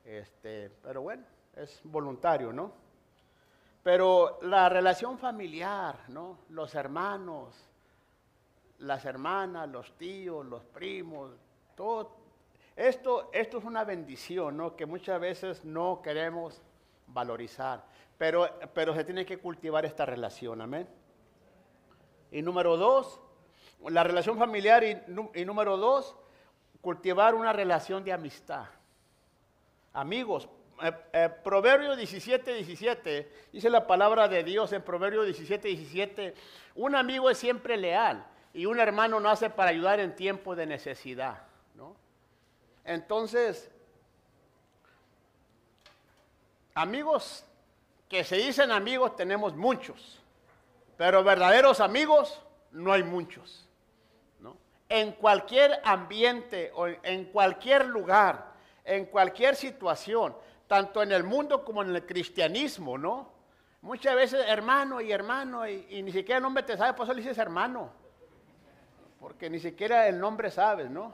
Este, 0.04 0.69
pero 0.84 1.02
bueno, 1.02 1.24
es 1.56 1.82
voluntario, 1.84 2.54
¿no? 2.54 2.71
Pero 3.82 4.38
la 4.43 4.69
relación 4.69 5.17
familiar, 5.17 5.98
¿no? 6.10 6.39
Los 6.50 6.76
hermanos, 6.76 7.56
las 8.80 9.04
hermanas, 9.06 9.67
los 9.67 9.98
tíos, 9.98 10.45
los 10.45 10.63
primos, 10.63 11.32
todo. 11.76 12.12
Esto, 12.76 13.32
esto 13.34 13.58
es 13.58 13.63
una 13.63 13.84
bendición, 13.84 14.58
¿no? 14.58 14.76
Que 14.76 14.86
muchas 14.86 15.19
veces 15.19 15.65
no 15.65 16.02
queremos 16.04 16.62
valorizar. 17.08 17.84
Pero, 18.15 18.48
pero 18.76 18.93
se 18.93 19.04
tiene 19.04 19.26
que 19.26 19.39
cultivar 19.39 19.86
esta 19.86 20.06
relación, 20.06 20.62
amén. 20.62 20.88
Y 22.36 22.41
número 22.41 22.76
dos, 22.76 23.21
la 23.88 24.04
relación 24.04 24.38
familiar. 24.38 24.84
Y, 24.84 25.45
número 25.45 25.78
dos, 25.78 26.17
cultivar 26.82 27.34
una 27.34 27.54
relación 27.54 28.04
de 28.04 28.12
amistad. 28.12 28.65
Amigos, 29.93 30.50
eh, 30.84 30.91
eh, 31.13 31.30
Proverbio 31.41 31.95
17, 31.95 32.56
17, 32.56 33.32
dice 33.54 33.69
la 33.69 33.88
palabra 33.88 34.28
de 34.28 34.43
Dios 34.43 34.74
en 34.74 34.82
Proverbio 34.82 35.24
17, 35.24 35.65
17, 35.69 36.34
un 36.76 36.95
amigo 36.95 37.30
es 37.30 37.38
siempre 37.38 37.78
leal 37.78 38.28
y 38.54 38.65
un 38.65 38.82
hermano 38.82 39.17
nace 39.21 39.50
para 39.50 39.69
ayudar 39.69 40.02
en 40.02 40.13
tiempo 40.13 40.58
de 40.58 40.65
necesidad. 40.65 41.41
¿no? 41.74 41.95
Entonces, 42.84 43.71
amigos 46.74 47.45
que 48.10 48.26
se 48.26 48.36
dicen 48.36 48.74
amigos 48.74 49.15
tenemos 49.15 49.56
muchos. 49.56 50.21
Pero 50.97 51.23
verdaderos 51.23 51.79
amigos 51.79 52.41
no 52.71 52.93
hay 52.93 53.03
muchos. 53.03 53.67
¿no? 54.39 54.58
En 54.89 55.13
cualquier 55.13 55.81
ambiente 55.84 56.71
o 56.75 56.88
en 56.88 57.25
cualquier 57.25 57.86
lugar, 57.86 58.53
en 58.84 59.05
cualquier 59.05 59.55
situación, 59.55 60.36
tanto 60.67 61.01
en 61.03 61.12
el 61.12 61.23
mundo 61.23 61.63
como 61.63 61.81
en 61.81 61.95
el 61.95 62.05
cristianismo, 62.05 62.97
¿no? 62.97 63.34
Muchas 63.81 64.15
veces 64.15 64.43
hermano 64.47 64.99
y 64.99 65.12
hermano 65.12 65.67
y, 65.67 66.01
ni 66.01 66.12
siquiera 66.12 66.38
el 66.38 66.43
nombre 66.43 66.63
te 66.63 66.75
sabe, 66.75 66.93
por 66.93 67.05
eso 67.05 67.13
le 67.13 67.21
dices 67.21 67.38
hermano. 67.38 67.91
Porque 69.19 69.49
ni 69.49 69.60
siquiera 69.60 70.08
el 70.08 70.19
nombre 70.19 70.49
sabes, 70.49 70.89
¿no? 70.89 71.13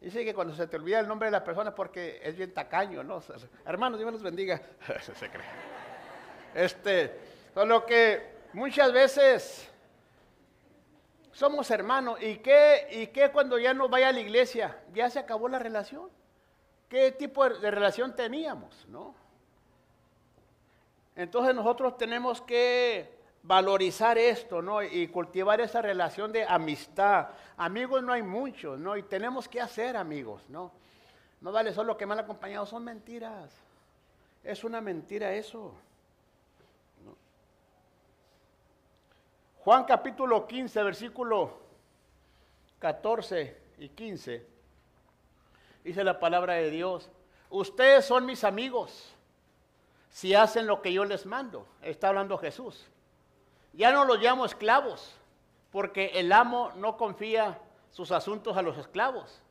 Dice 0.00 0.24
que 0.24 0.34
cuando 0.34 0.54
se 0.54 0.66
te 0.66 0.76
olvida 0.76 0.98
el 0.98 1.06
nombre 1.06 1.26
de 1.26 1.32
la 1.32 1.44
persona 1.44 1.74
porque 1.74 2.20
es 2.22 2.36
bien 2.36 2.52
tacaño, 2.54 3.04
¿no? 3.04 3.22
Hermanos, 3.66 3.98
Dios 3.98 4.12
los 4.12 4.22
bendiga. 4.22 4.60
se 5.00 5.28
cree. 5.28 5.44
Este, 6.54 7.20
Solo 7.54 7.84
que 7.84 8.30
muchas 8.52 8.92
veces 8.92 9.70
somos 11.32 11.70
hermanos. 11.70 12.22
¿Y 12.22 12.36
qué, 12.36 12.88
¿Y 12.90 13.06
qué 13.08 13.30
cuando 13.30 13.58
ya 13.58 13.74
no 13.74 13.88
vaya 13.88 14.08
a 14.08 14.12
la 14.12 14.20
iglesia? 14.20 14.78
Ya 14.92 15.10
se 15.10 15.18
acabó 15.18 15.48
la 15.48 15.58
relación. 15.58 16.08
¿Qué 16.88 17.12
tipo 17.12 17.48
de 17.48 17.70
relación 17.70 18.14
teníamos? 18.14 18.86
¿no? 18.88 19.14
Entonces 21.16 21.54
nosotros 21.54 21.96
tenemos 21.96 22.40
que 22.40 23.20
valorizar 23.42 24.18
esto, 24.18 24.62
¿no? 24.62 24.82
Y 24.82 25.08
cultivar 25.08 25.60
esa 25.60 25.82
relación 25.82 26.32
de 26.32 26.44
amistad. 26.44 27.28
Amigos 27.56 28.02
no 28.02 28.12
hay 28.12 28.22
muchos, 28.22 28.78
¿no? 28.78 28.96
Y 28.96 29.02
tenemos 29.02 29.48
que 29.48 29.60
hacer 29.60 29.96
amigos, 29.96 30.48
¿no? 30.48 30.72
No 31.40 31.52
vale 31.52 31.72
solo 31.72 31.96
que 31.96 32.06
mal 32.06 32.18
acompañados, 32.18 32.68
son 32.68 32.84
mentiras. 32.84 33.50
Es 34.44 34.62
una 34.64 34.80
mentira 34.80 35.32
eso. 35.34 35.74
Juan 39.64 39.84
capítulo 39.84 40.46
15, 40.46 40.82
versículo 40.82 41.58
14 42.78 43.60
y 43.78 43.90
15. 43.90 44.46
Dice 45.84 46.02
la 46.02 46.18
palabra 46.18 46.54
de 46.54 46.70
Dios, 46.70 47.10
ustedes 47.50 48.06
son 48.06 48.24
mis 48.24 48.42
amigos 48.42 49.14
si 50.08 50.34
hacen 50.34 50.66
lo 50.66 50.80
que 50.80 50.94
yo 50.94 51.04
les 51.04 51.26
mando. 51.26 51.66
Está 51.82 52.08
hablando 52.08 52.38
Jesús. 52.38 52.86
Ya 53.74 53.92
no 53.92 54.06
los 54.06 54.18
llamo 54.18 54.46
esclavos, 54.46 55.14
porque 55.70 56.12
el 56.14 56.32
amo 56.32 56.72
no 56.76 56.96
confía 56.96 57.58
sus 57.90 58.12
asuntos 58.12 58.56
a 58.56 58.62
los 58.62 58.78
esclavos. 58.78 59.42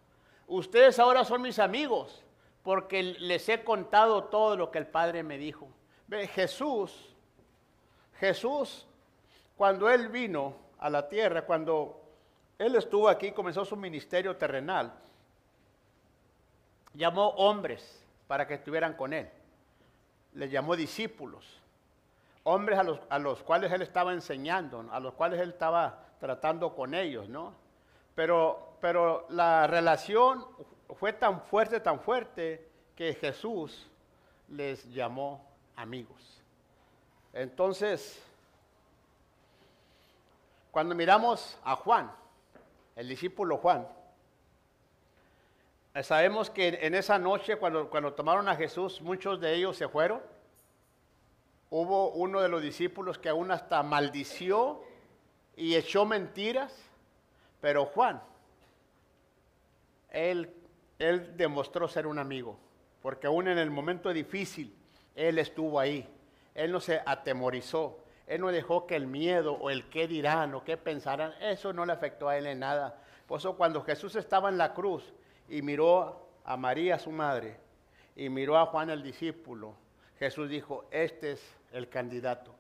Ustedes 0.48 0.98
ahora 0.98 1.24
son 1.24 1.44
mis 1.44 1.60
amigos, 1.60 2.24
porque 2.64 3.04
les 3.04 3.48
he 3.48 3.64
contado 3.64 4.24
todo 4.24 4.58
lo 4.58 4.72
que 4.72 4.80
el 4.80 4.88
Padre 4.88 5.22
me 5.22 5.38
dijo. 5.38 5.68
Jesús, 6.34 7.16
Jesús, 8.20 8.88
cuando 9.60 9.90
Él 9.90 10.08
vino 10.08 10.56
a 10.80 10.90
la 10.90 11.10
tierra, 11.10 11.46
cuando 11.46 12.02
Él 12.58 12.78
estuvo 12.78 13.10
aquí, 13.10 13.34
comenzó 13.34 13.66
su 13.66 13.76
ministerio 13.76 14.38
terrenal, 14.38 14.94
llamó 16.94 17.32
hombres 17.32 18.02
para 18.26 18.48
que 18.48 18.54
estuvieran 18.54 18.94
con 18.94 19.12
Él. 19.12 19.30
Les 20.36 20.50
llamó 20.50 20.78
discípulos 20.78 21.60
hombres 22.44 22.80
a 22.80 22.84
los, 22.84 23.02
a 23.10 23.20
los 23.20 23.44
cuales 23.44 23.70
él 23.74 23.82
estaba 23.82 24.14
enseñando, 24.14 24.88
a 24.92 25.00
los 25.02 25.14
cuales 25.14 25.42
él 25.42 25.50
estaba 25.50 26.06
tratando 26.22 26.74
con 26.74 26.94
ellos, 26.94 27.28
¿no? 27.28 27.54
Pero, 28.16 28.78
pero 28.80 29.26
la 29.28 29.68
relación 29.68 30.48
fue 30.96 31.12
tan 31.12 31.42
fuerte, 31.42 31.82
tan 31.82 32.00
fuerte, 32.00 32.66
que 32.96 33.14
Jesús 33.14 33.92
les 34.48 34.90
llamó 34.94 35.46
amigos. 35.76 36.42
Entonces, 37.34 38.24
cuando 40.72 40.96
miramos 40.96 41.58
a 41.64 41.76
Juan, 41.76 42.12
el 42.96 43.08
discípulo 43.08 43.58
Juan, 43.58 43.88
sabemos 46.04 46.50
que 46.50 46.80
en 46.82 46.96
esa 46.96 47.18
noche, 47.18 47.58
cuando, 47.58 47.90
cuando 47.90 48.14
tomaron 48.14 48.48
a 48.48 48.56
Jesús, 48.56 49.02
muchos 49.02 49.40
de 49.40 49.56
ellos 49.56 49.78
se 49.78 49.88
fueron. 49.88 50.22
Hubo 51.70 52.12
uno 52.12 52.42
de 52.42 52.50
los 52.50 52.62
discípulos 52.62 53.18
que 53.18 53.30
aún 53.30 53.52
hasta 53.52 53.84
maldició 53.84 54.84
y 55.56 55.76
echó 55.76 56.06
mentiras, 56.06 56.74
pero 57.62 57.86
Juan, 57.86 58.22
él, 60.10 60.54
él 60.98 61.36
demostró 61.38 61.88
ser 61.88 62.08
un 62.08 62.18
amigo, 62.18 62.58
porque 63.02 63.28
aún 63.28 63.48
en 63.48 63.58
el 63.58 63.70
momento 63.70 64.12
difícil, 64.12 64.74
él 65.16 65.38
estuvo 65.38 65.80
ahí, 65.80 66.08
él 66.56 66.72
no 66.72 66.80
se 66.80 67.02
atemorizó, 67.06 68.00
él 68.30 68.42
no 68.42 68.52
dejó 68.52 68.86
que 68.86 68.96
el 68.96 69.08
miedo 69.08 69.54
o 69.54 69.72
el 69.72 69.90
qué 69.90 70.08
dirán 70.08 70.54
o 70.54 70.64
qué 70.64 70.78
pensarán, 70.78 71.34
eso 71.42 71.74
no 71.74 71.84
le 71.84 71.94
afectó 71.94 72.30
a 72.30 72.38
él 72.38 72.46
en 72.46 72.60
nada. 72.60 73.02
Por 73.28 73.40
eso 73.40 73.58
cuando 73.58 73.82
Jesús 73.82 74.16
estaba 74.16 74.50
en 74.50 74.58
la 74.60 74.76
cruz 74.76 75.04
y 75.50 75.64
miró 75.64 76.30
a 76.46 76.56
María, 76.56 77.00
su 77.00 77.10
madre, 77.10 77.58
y 78.16 78.30
miró 78.30 78.56
a 78.60 78.68
Juan 78.68 78.92
el 78.92 79.02
discípulo, 79.02 79.74
Jesús 80.20 80.48
dijo, 80.48 80.86
este 80.92 81.32
es 81.32 81.58
el 81.72 81.90
candidato. 81.90 82.54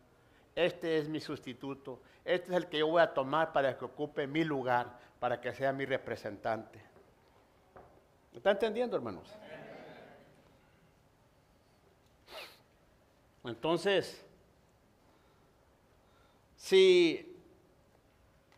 Este 0.56 0.98
es 0.98 1.08
mi 1.08 1.20
sustituto. 1.20 2.02
Este 2.26 2.50
es 2.50 2.58
el 2.58 2.66
que 2.66 2.80
yo 2.80 2.88
voy 2.88 3.04
a 3.04 3.14
tomar 3.14 3.54
para 3.54 3.78
que 3.78 3.86
ocupe 3.86 4.26
mi 4.26 4.44
lugar, 4.44 4.98
para 5.20 5.40
que 5.40 5.54
sea 5.54 5.72
mi 5.72 5.86
representante. 5.86 6.82
¿Está 8.34 8.52
entendiendo, 8.52 8.96
hermanos? 8.96 9.32
Entonces, 13.44 14.26
si, 16.60 17.26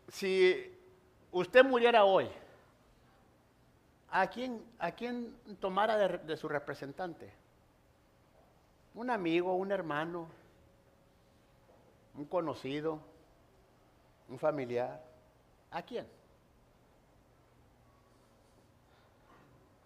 si 0.08 0.76
usted 1.30 1.64
muriera 1.64 2.04
hoy, 2.04 2.28
¿a 4.10 4.26
quién, 4.26 4.62
a 4.78 4.90
quién 4.90 5.34
tomara 5.60 6.18
de 6.18 6.36
su 6.36 6.48
representante? 6.48 7.32
Un 8.94 9.08
amigo, 9.08 9.54
un 9.54 9.70
hermano, 9.70 10.28
un 12.14 12.26
conocido, 12.26 12.98
un 14.28 14.38
familiar. 14.38 15.00
¿A 15.70 15.80
quién? 15.82 16.06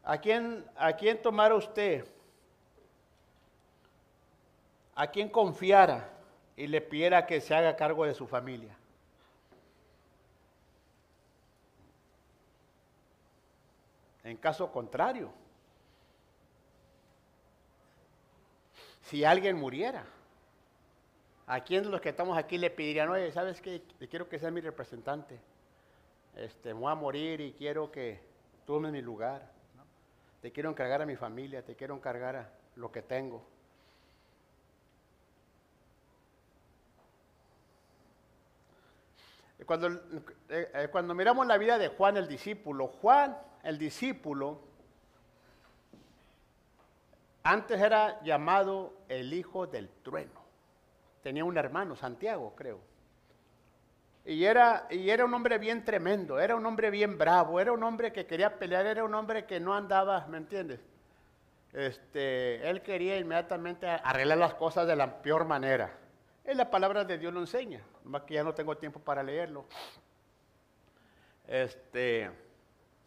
¿A 0.03 0.19
quién, 0.19 0.65
a 0.75 0.93
quién 0.95 1.21
tomara 1.21 1.55
usted? 1.55 2.09
¿A 4.95 5.07
quién 5.07 5.29
confiara 5.29 6.16
y 6.57 6.67
le 6.67 6.81
pidiera 6.81 7.27
que 7.27 7.41
se 7.41 7.55
haga 7.55 7.77
cargo 7.77 8.05
de 8.05 8.15
su 8.15 8.27
familia? 8.27 8.77
En 14.25 14.37
caso 14.37 14.73
contrario, 14.73 15.33
si 19.03 19.25
alguien 19.25 19.57
muriera, 19.57 20.05
¿A 21.49 21.61
quién 21.61 21.85
de 21.85 21.91
los 21.91 22.01
que 22.01 22.09
estamos 22.09 22.37
aquí 22.37 22.59
le 22.59 22.71
pedirían, 22.71 23.09
oye, 23.09 23.31
¿sabes 23.31 23.61
qué? 23.61 23.81
Quiero 24.11 24.29
que 24.29 24.39
seas 24.39 24.53
mi 24.53 24.61
representante. 24.61 25.39
Este, 26.35 26.73
voy 26.73 26.91
a 26.91 26.97
morir 26.97 27.41
y 27.41 27.53
quiero 27.53 27.93
que 27.93 28.21
tomes 28.67 28.91
mi 28.91 29.01
lugar. 29.01 29.49
Te 30.43 30.51
quiero 30.51 30.71
encargar 30.71 31.03
a 31.03 31.07
mi 31.07 31.15
familia, 31.15 31.65
te 31.65 31.77
quiero 31.77 31.95
encargar 31.95 32.35
a 32.35 32.51
lo 32.75 32.91
que 32.91 33.01
tengo. 33.01 33.47
Cuando, 39.65 39.89
eh, 39.89 40.71
eh, 40.75 40.89
cuando 40.93 41.15
miramos 41.15 41.47
la 41.47 41.57
vida 41.57 41.79
de 41.79 41.89
Juan 41.89 42.17
el 42.17 42.29
discípulo, 42.29 42.89
Juan 42.89 43.39
el 43.63 43.79
discípulo 43.79 44.61
antes 47.43 47.81
era 47.81 48.21
llamado 48.23 48.93
el 49.09 49.33
hijo 49.33 49.67
del 49.67 49.89
trueno 50.03 50.47
tenía 51.27 51.45
un 51.45 51.59
hermano, 51.59 51.97
Santiago, 51.97 52.55
creo. 52.55 52.79
Y 54.25 54.45
era, 54.45 54.87
y 54.91 55.11
era 55.11 55.25
un 55.25 55.35
hombre 55.35 55.59
bien 55.59 55.85
tremendo, 55.85 56.39
era 56.39 56.55
un 56.55 56.65
hombre 56.65 56.89
bien 56.89 57.19
bravo, 57.19 57.59
era 57.59 57.73
un 57.73 57.83
hombre 57.83 58.13
que 58.13 58.27
quería 58.27 58.61
pelear, 58.61 58.87
era 58.87 59.03
un 59.03 59.13
hombre 59.13 59.45
que 59.45 59.59
no 59.59 59.75
andaba, 59.75 60.25
¿me 60.29 60.39
entiendes? 60.39 60.79
Este, 61.73 62.71
él 62.71 62.81
quería 62.81 63.19
inmediatamente 63.19 63.89
arreglar 63.89 64.39
las 64.39 64.55
cosas 64.55 64.87
de 64.87 64.95
la 64.95 65.21
peor 65.21 65.47
manera. 65.47 65.99
Es 66.45 66.57
la 66.57 66.71
palabra 66.71 67.03
de 67.03 67.19
Dios 67.19 67.35
lo 67.35 67.41
enseña, 67.41 67.81
más 68.07 68.23
que 68.23 68.35
ya 68.35 68.45
no 68.45 68.55
tengo 68.55 68.77
tiempo 68.77 69.01
para 69.01 69.23
leerlo. 69.23 69.67
Este, 71.47 72.31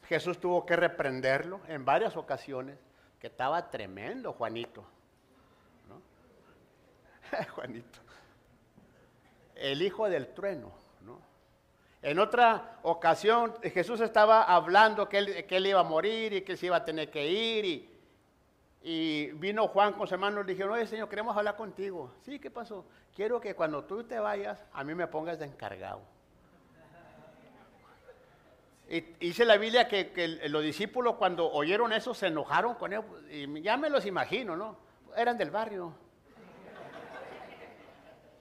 Jesús 0.07 0.39
tuvo 0.39 0.65
que 0.65 0.75
reprenderlo 0.75 1.61
en 1.67 1.83
varias 1.83 2.15
ocasiones, 2.15 2.77
que 3.19 3.27
estaba 3.27 3.69
tremendo, 3.69 4.33
Juanito. 4.33 4.85
Juanito 7.55 7.99
el 9.59 9.81
hijo 9.81 10.09
del 10.09 10.27
trueno. 10.33 10.71
¿no? 11.01 11.19
En 12.01 12.19
otra 12.19 12.79
ocasión 12.83 13.53
Jesús 13.61 14.01
estaba 14.01 14.43
hablando 14.43 15.07
que 15.09 15.17
él, 15.17 15.45
que 15.45 15.57
él, 15.57 15.67
iba 15.67 15.81
a 15.81 15.83
morir 15.83 16.33
y 16.33 16.41
que 16.41 16.57
se 16.57 16.67
iba 16.67 16.77
a 16.77 16.85
tener 16.85 17.11
que 17.11 17.27
ir 17.27 17.65
y, 17.65 17.89
y 18.81 19.31
vino 19.33 19.67
Juan 19.67 19.93
con 19.93 20.07
su 20.07 20.13
hermano 20.13 20.41
y 20.41 20.43
le 20.45 20.53
dijeron, 20.53 20.73
oye 20.73 20.87
Señor, 20.87 21.09
queremos 21.09 21.35
hablar 21.35 21.55
contigo. 21.55 22.13
Sí, 22.21 22.39
¿qué 22.39 22.49
pasó? 22.49 22.85
Quiero 23.15 23.41
que 23.41 23.53
cuando 23.53 23.83
tú 23.83 24.03
te 24.03 24.19
vayas, 24.19 24.63
a 24.71 24.83
mí 24.83 24.95
me 24.95 25.07
pongas 25.07 25.39
de 25.39 25.45
encargado. 25.45 26.01
Y 28.87 29.01
dice 29.01 29.45
la 29.45 29.57
Biblia 29.57 29.87
que, 29.87 30.39
los 30.49 30.63
discípulos 30.63 31.15
cuando 31.15 31.51
oyeron 31.51 31.93
eso 31.93 32.13
se 32.13 32.27
enojaron 32.27 32.73
con 32.75 32.93
él. 32.93 33.01
Y 33.29 33.61
ya 33.61 33.77
me 33.77 33.89
los 33.89 34.05
imagino, 34.05 34.55
¿no? 34.55 34.77
Eran 35.15 35.37
del 35.37 35.51
barrio. 35.51 35.93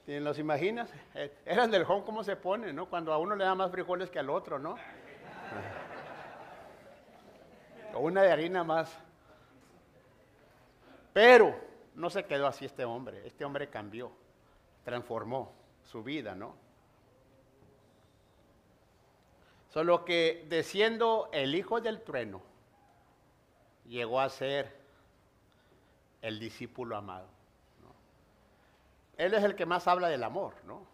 ¿Te 0.06 0.20
los 0.20 0.38
imaginas? 0.38 0.90
Eh, 1.14 1.36
eran 1.44 1.70
del 1.70 1.82
home, 1.82 2.02
¿cómo 2.02 2.24
se 2.24 2.34
pone, 2.34 2.72
no? 2.72 2.86
Cuando 2.86 3.12
a 3.12 3.18
uno 3.18 3.36
le 3.36 3.44
da 3.44 3.54
más 3.54 3.70
frijoles 3.70 4.08
que 4.08 4.18
al 4.18 4.30
otro, 4.30 4.58
¿no? 4.58 4.76
O 7.92 8.00
una 8.00 8.22
de 8.22 8.32
harina 8.32 8.64
más. 8.64 8.98
Pero 11.18 11.52
no 11.96 12.10
se 12.10 12.26
quedó 12.26 12.46
así 12.46 12.64
este 12.64 12.84
hombre. 12.84 13.26
Este 13.26 13.44
hombre 13.44 13.68
cambió, 13.68 14.12
transformó 14.84 15.52
su 15.82 16.04
vida, 16.04 16.36
¿no? 16.36 16.54
Solo 19.68 20.04
que 20.04 20.46
desciendo 20.48 21.28
el 21.32 21.56
hijo 21.56 21.80
del 21.80 22.02
trueno, 22.02 22.40
llegó 23.84 24.20
a 24.20 24.28
ser 24.28 24.72
el 26.22 26.38
discípulo 26.38 26.96
amado. 26.96 27.26
Él 29.16 29.34
es 29.34 29.42
el 29.42 29.56
que 29.56 29.66
más 29.66 29.88
habla 29.88 30.08
del 30.08 30.22
amor, 30.22 30.54
¿no? 30.66 30.86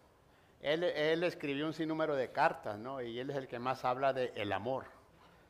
Él, 0.59 0.83
escribió 1.23 1.67
un 1.67 1.73
sinnúmero 1.73 2.15
de 2.15 2.31
cartas, 2.31 2.79
¿no? 2.79 2.99
Y 2.99 3.19
él 3.19 3.29
es 3.29 3.35
el 3.35 3.47
que 3.47 3.59
más 3.59 3.85
habla 3.85 4.11
del 4.11 4.51
amor, 4.51 4.85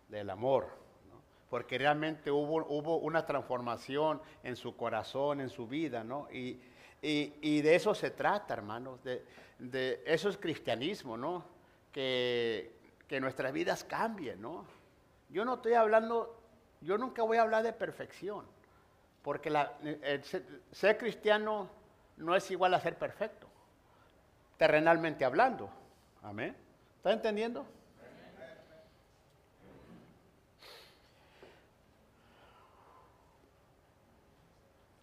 del 0.09 0.29
amor. 0.29 0.84
Porque 1.55 1.77
realmente 1.77 2.29
hubo, 2.31 2.97
una 2.97 3.25
transformación 3.25 4.21
en 4.43 4.57
su 4.57 4.75
corazón, 4.75 5.39
en 5.39 5.49
su 5.49 5.65
vida, 5.67 6.03
¿no? 6.03 6.27
Y, 6.29 6.59
de 7.01 7.75
eso 7.75 7.95
se 7.95 8.11
trata, 8.11 8.55
hermanos, 8.55 8.99
eso 10.05 10.27
es 10.27 10.37
cristianismo, 10.37 11.15
¿no? 11.15 11.45
Que, 11.93 12.73
nuestras 13.21 13.53
vidas 13.53 13.85
cambien, 13.85 14.41
¿no? 14.41 14.65
Yo 15.29 15.45
no 15.45 15.53
estoy 15.53 15.75
hablando, 15.75 16.37
yo 16.81 16.97
nunca 16.97 17.23
voy 17.23 17.37
a 17.37 17.43
hablar 17.43 17.63
de 17.63 17.71
perfección, 17.71 18.45
porque 19.21 19.49
ser 20.73 20.97
cristiano 20.97 21.69
no 22.17 22.35
es 22.35 22.51
igual 22.51 22.73
a 22.73 22.81
ser 22.81 22.97
perfecto, 22.97 23.47
terrenalmente 24.57 25.23
hablando. 25.23 25.69
Amén. 26.21 26.53
¿Está 26.97 27.13
entendiendo? 27.13 27.65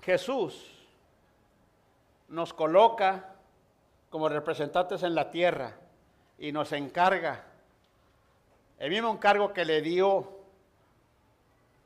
Jesús 0.02 0.70
nos 2.28 2.52
coloca 2.52 3.36
como 4.10 4.28
representantes 4.28 5.02
en 5.02 5.14
la 5.14 5.30
tierra 5.30 5.76
y 6.38 6.52
nos 6.52 6.72
encarga 6.72 7.46
el 8.78 8.90
mismo 8.90 9.12
encargo 9.12 9.52
que 9.52 9.64
le 9.64 9.80
dio 9.80 10.40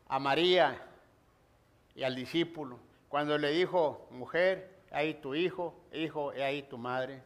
a 0.09 0.19
María 0.19 0.83
y 1.95 2.05
al 2.05 2.15
discípulo 2.15 2.79
cuando 3.09 3.37
le 3.37 3.51
dijo, 3.51 4.09
mujer, 4.11 4.81
ahí 4.91 5.15
tu 5.15 5.35
hijo, 5.35 5.75
hijo, 5.93 6.35
y 6.35 6.41
ahí 6.41 6.63
tu 6.63 6.79
madre. 6.79 7.23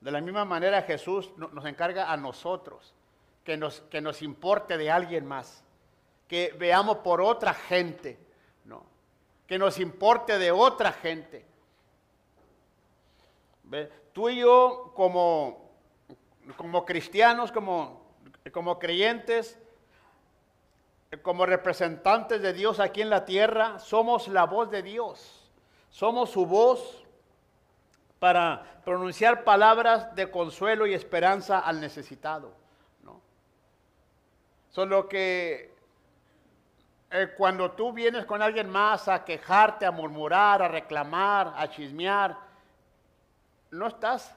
De 0.00 0.10
la 0.10 0.20
misma 0.20 0.44
manera 0.44 0.82
Jesús 0.82 1.30
nos 1.36 1.64
encarga 1.64 2.12
a 2.12 2.16
nosotros 2.16 2.92
que 3.44 3.56
nos, 3.56 3.82
que 3.82 4.00
nos 4.00 4.20
importe 4.20 4.76
de 4.76 4.90
alguien 4.90 5.26
más, 5.26 5.64
que 6.26 6.54
veamos 6.58 6.98
por 6.98 7.20
otra 7.20 7.54
gente, 7.54 8.18
¿no? 8.64 8.91
Que 9.52 9.58
nos 9.58 9.78
importe 9.78 10.38
de 10.38 10.50
otra 10.50 10.92
gente. 10.92 11.44
Tú 14.14 14.30
y 14.30 14.36
yo 14.38 14.92
como, 14.96 15.68
como 16.56 16.86
cristianos, 16.86 17.52
como, 17.52 18.00
como 18.50 18.78
creyentes, 18.78 19.58
como 21.20 21.44
representantes 21.44 22.40
de 22.40 22.54
Dios 22.54 22.80
aquí 22.80 23.02
en 23.02 23.10
la 23.10 23.26
tierra, 23.26 23.78
somos 23.78 24.26
la 24.26 24.46
voz 24.46 24.70
de 24.70 24.82
Dios. 24.82 25.52
Somos 25.90 26.30
su 26.30 26.46
voz 26.46 27.04
para 28.20 28.80
pronunciar 28.86 29.44
palabras 29.44 30.14
de 30.16 30.30
consuelo 30.30 30.86
y 30.86 30.94
esperanza 30.94 31.58
al 31.58 31.78
necesitado. 31.78 32.54
¿no? 33.02 33.20
Solo 34.70 35.10
que 35.10 35.71
eh, 37.14 37.34
cuando 37.36 37.72
tú 37.72 37.92
vienes 37.92 38.24
con 38.24 38.40
alguien 38.40 38.70
más 38.70 39.06
a 39.06 39.22
quejarte, 39.22 39.84
a 39.84 39.90
murmurar, 39.90 40.62
a 40.62 40.68
reclamar, 40.68 41.52
a 41.54 41.68
chismear, 41.68 42.38
no 43.70 43.86
estás 43.86 44.34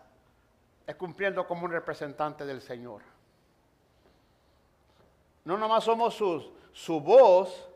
cumpliendo 0.97 1.47
como 1.47 1.63
un 1.65 1.71
representante 1.71 2.45
del 2.45 2.61
Señor. 2.61 3.01
No 5.45 5.57
nomás 5.57 5.85
somos 5.85 6.15
su 6.15 6.99
voz, 6.99 7.69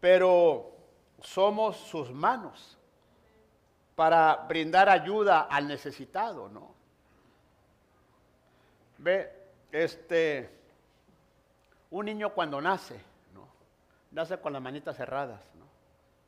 pero 0.00 0.70
somos 1.20 1.76
sus 1.76 2.12
manos 2.12 2.78
para 3.96 4.36
brindar 4.48 4.88
ayuda 4.88 5.48
al 5.50 5.66
necesitado, 5.66 6.48
¿no? 6.48 6.72
Ve, 8.98 9.32
este, 9.72 10.50
un 11.90 12.06
niño 12.06 12.30
cuando 12.32 12.60
nace, 12.60 13.13
nace 14.14 14.38
con 14.38 14.52
las 14.52 14.62
manitas 14.62 14.96
cerradas, 14.96 15.40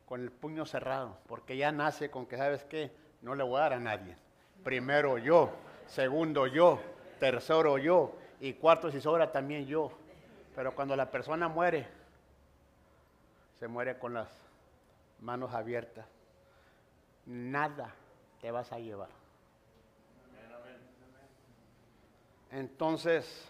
con 0.05 0.21
el 0.21 0.31
puño 0.31 0.65
cerrado, 0.65 1.17
porque 1.27 1.57
ya 1.57 1.71
nace 1.71 2.11
con 2.11 2.25
que, 2.25 2.37
¿sabes 2.37 2.63
qué? 2.65 2.91
No 3.21 3.33
le 3.33 3.43
voy 3.43 3.57
a 3.57 3.61
dar 3.61 3.73
a 3.73 3.79
nadie. 3.79 4.15
Primero 4.63 5.17
yo, 5.17 5.51
segundo 5.87 6.47
yo, 6.47 6.79
tercero 7.19 7.77
yo, 7.77 8.13
y 8.39 8.53
cuarto 8.53 8.91
si 8.91 8.99
sobra 8.99 9.31
también 9.31 9.65
yo. 9.65 9.91
Pero 10.53 10.75
cuando 10.75 10.95
la 10.95 11.09
persona 11.09 11.47
muere, 11.47 11.87
se 13.59 13.67
muere 13.67 13.97
con 13.97 14.13
las 14.13 14.27
manos 15.19 15.53
abiertas. 15.53 16.05
Nada 17.25 17.93
te 18.41 18.51
vas 18.51 18.71
a 18.71 18.79
llevar. 18.79 19.09
Entonces, 22.51 23.49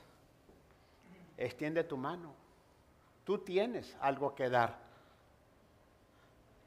extiende 1.38 1.84
tu 1.84 1.98
mano 1.98 2.47
tú 3.28 3.40
tienes 3.40 3.94
algo 4.00 4.34
que 4.34 4.50
dar. 4.50 4.78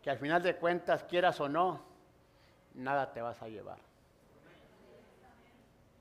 Que 0.03 0.11
al 0.11 0.19
final 0.19 0.43
de 0.43 0.57
cuentas, 0.57 1.05
quieras 1.05 1.41
o 1.41 1.49
no, 1.49 1.81
nada 2.75 3.15
te 3.15 3.23
vas 3.23 3.41
a 3.41 3.49
llevar. 3.49 3.79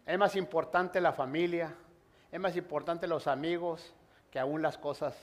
Es 0.06 0.20
más 0.20 0.36
importante 0.36 1.00
la 1.00 1.14
familia, 1.14 1.74
es 2.30 2.40
más 2.42 2.58
importante 2.58 3.08
los 3.08 3.26
amigos 3.28 3.94
que 4.30 4.38
aún 4.38 4.62
las 4.62 4.78
cosas 4.78 5.16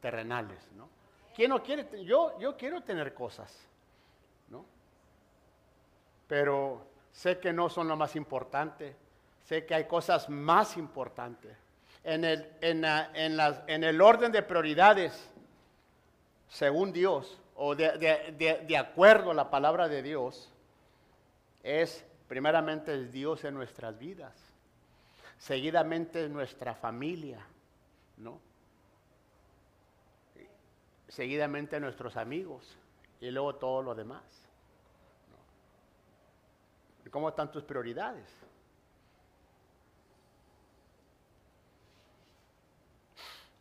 terrenales, 0.00 0.64
¿no? 0.76 0.88
¿Quién 1.34 1.50
no 1.50 1.64
quiere? 1.64 2.04
Yo, 2.04 2.38
yo 2.38 2.56
quiero 2.56 2.80
tener 2.80 3.12
cosas, 3.12 3.52
¿no? 4.50 4.64
Pero 6.28 6.86
sé 7.10 7.40
que 7.40 7.52
no 7.52 7.68
son 7.68 7.88
lo 7.88 7.96
más 7.96 8.14
importante, 8.14 8.94
sé 9.42 9.66
que 9.66 9.74
hay 9.74 9.88
cosas 9.88 10.28
más 10.28 10.76
importantes 10.76 11.56
en 12.04 12.24
el, 12.24 12.48
en, 12.60 13.84
el 13.84 14.00
orden 14.00 14.32
de 14.32 14.42
prioridades, 14.42 15.28
según 16.48 16.92
Dios, 16.92 17.38
o 17.54 17.74
de, 17.74 18.76
acuerdo 18.78 19.32
a 19.32 19.34
la 19.34 19.50
palabra 19.50 19.88
de 19.88 20.02
Dios, 20.02 20.50
es 21.62 22.04
primeramente 22.26 23.06
Dios 23.06 23.44
en 23.44 23.54
nuestras 23.54 23.98
vidas, 23.98 24.34
seguidamente 25.38 26.28
nuestra 26.28 26.74
familia, 26.74 27.46
¿no? 28.16 28.40
Seguidamente 31.08 31.80
nuestros 31.80 32.16
amigos 32.16 32.76
y 33.20 33.30
luego 33.30 33.56
todo 33.56 33.82
lo 33.82 33.94
demás. 33.94 34.22
¿Cómo 37.10 37.28
están 37.28 37.50
tus 37.50 37.64
prioridades? 37.64 38.28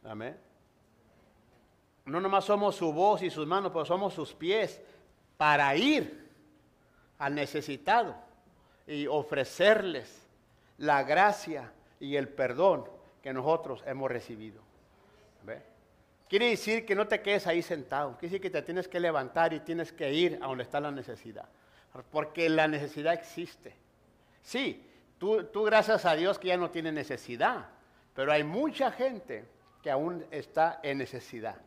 Amén. 0.03 0.38
No 2.05 2.19
nomás 2.19 2.45
somos 2.45 2.75
su 2.75 2.91
voz 2.91 3.21
y 3.21 3.29
sus 3.29 3.45
manos, 3.45 3.71
pero 3.71 3.85
somos 3.85 4.13
sus 4.13 4.33
pies 4.33 4.81
para 5.38 5.75
ir 5.75 6.27
al 7.19 7.35
necesitado 7.35 8.15
y 8.88 9.05
ofrecerles 9.07 10.27
la 10.77 11.03
gracia 11.03 11.71
y 11.99 12.15
el 12.15 12.27
perdón 12.27 12.85
que 13.21 13.33
nosotros 13.33 13.83
hemos 13.85 14.09
recibido. 14.09 14.69
Quiere 16.27 16.51
decir 16.51 16.85
que 16.85 16.93
no 16.93 17.07
te 17.07 17.23
quedes 17.23 17.47
ahí 17.47 17.63
sentado, 17.63 18.12
quiere 18.12 18.27
decir 18.27 18.41
que 18.41 18.51
te 18.51 18.62
tienes 18.62 18.88
que 18.88 18.99
levantar 18.99 19.51
y 19.51 19.62
tienes 19.62 19.91
que 19.91 20.13
ir 20.13 20.38
a 20.39 20.45
donde 20.45 20.63
está 20.63 20.79
la 20.79 20.91
necesidad, 20.91 21.49
porque 22.12 22.47
la 22.49 22.67
necesidad 22.67 23.15
existe. 23.15 23.73
Sí, 24.43 24.85
tú, 25.17 25.45
tú 25.45 25.63
gracias 25.63 26.05
a 26.05 26.13
Dios 26.13 26.38
que 26.38 26.49
ya 26.49 26.57
no 26.57 26.69
tienes 26.69 26.93
necesidad, 26.93 27.69
pero 28.13 28.31
hay 28.31 28.43
mucha 28.43 28.91
gente 28.91 29.43
que 29.81 29.91
aún 29.91 30.25
está 30.31 30.79
en 30.83 30.97
necesidad. 30.97 31.57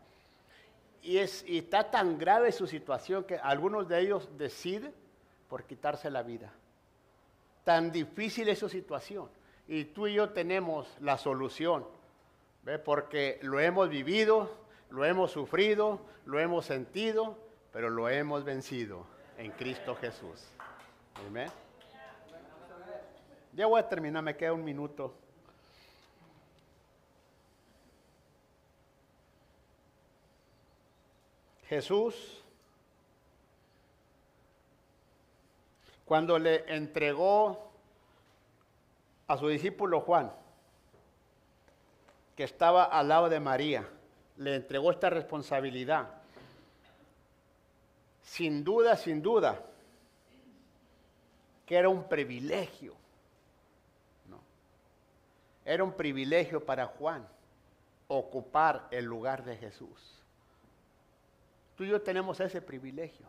Y, 1.02 1.18
es, 1.18 1.44
está 1.48 1.90
tan 1.90 2.18
grave 2.18 2.52
su 2.52 2.66
situación 2.66 3.24
que 3.24 3.36
algunos 3.36 3.88
de 3.88 4.00
ellos 4.00 4.28
deciden 4.36 4.94
por 5.48 5.64
quitarse 5.64 6.10
la 6.10 6.22
vida. 6.22 6.52
Tan 7.64 7.90
difícil 7.90 8.48
es 8.48 8.58
su 8.58 8.68
situación. 8.68 9.28
Y 9.68 9.84
tú 9.86 10.06
y 10.06 10.14
yo 10.14 10.30
tenemos 10.30 10.88
la 11.00 11.16
solución, 11.18 11.86
¿ve? 12.62 12.78
porque 12.78 13.38
lo 13.42 13.60
hemos 13.60 13.88
vivido, 13.88 14.50
lo 14.90 15.04
hemos 15.04 15.30
sufrido, 15.30 16.00
lo 16.26 16.38
hemos 16.38 16.66
sentido, 16.66 17.38
pero 17.72 17.88
lo 17.88 18.08
hemos 18.08 18.44
vencido 18.44 19.06
en 19.38 19.50
Cristo 19.52 19.94
Jesús. 19.96 20.44
Amén. 21.26 21.50
Ya 23.54 23.66
voy 23.66 23.80
a 23.80 23.88
terminar, 23.88 24.22
me 24.22 24.36
queda 24.36 24.52
un 24.52 24.64
minuto. 24.64 25.14
Jesús, 31.72 32.44
cuando 36.04 36.38
le 36.38 36.70
entregó 36.70 37.72
a 39.26 39.38
su 39.38 39.48
discípulo 39.48 40.02
Juan, 40.02 40.30
que 42.36 42.44
estaba 42.44 42.84
al 42.84 43.08
lado 43.08 43.30
de 43.30 43.40
María, 43.40 43.88
le 44.36 44.56
entregó 44.56 44.90
esta 44.90 45.08
responsabilidad. 45.08 46.10
Sin 48.22 48.62
duda, 48.62 48.94
sin 48.94 49.22
duda, 49.22 49.58
que 51.64 51.74
era 51.74 51.88
un 51.88 52.06
privilegio. 52.06 52.94
Era 55.64 55.82
un 55.82 55.94
privilegio 55.94 56.62
para 56.62 56.84
Juan 56.84 57.26
ocupar 58.08 58.88
el 58.90 59.06
lugar 59.06 59.42
de 59.42 59.56
Jesús. 59.56 60.21
Tú 61.76 61.84
y 61.84 61.88
yo 61.88 62.00
tenemos 62.00 62.38
ese 62.40 62.60
privilegio. 62.60 63.26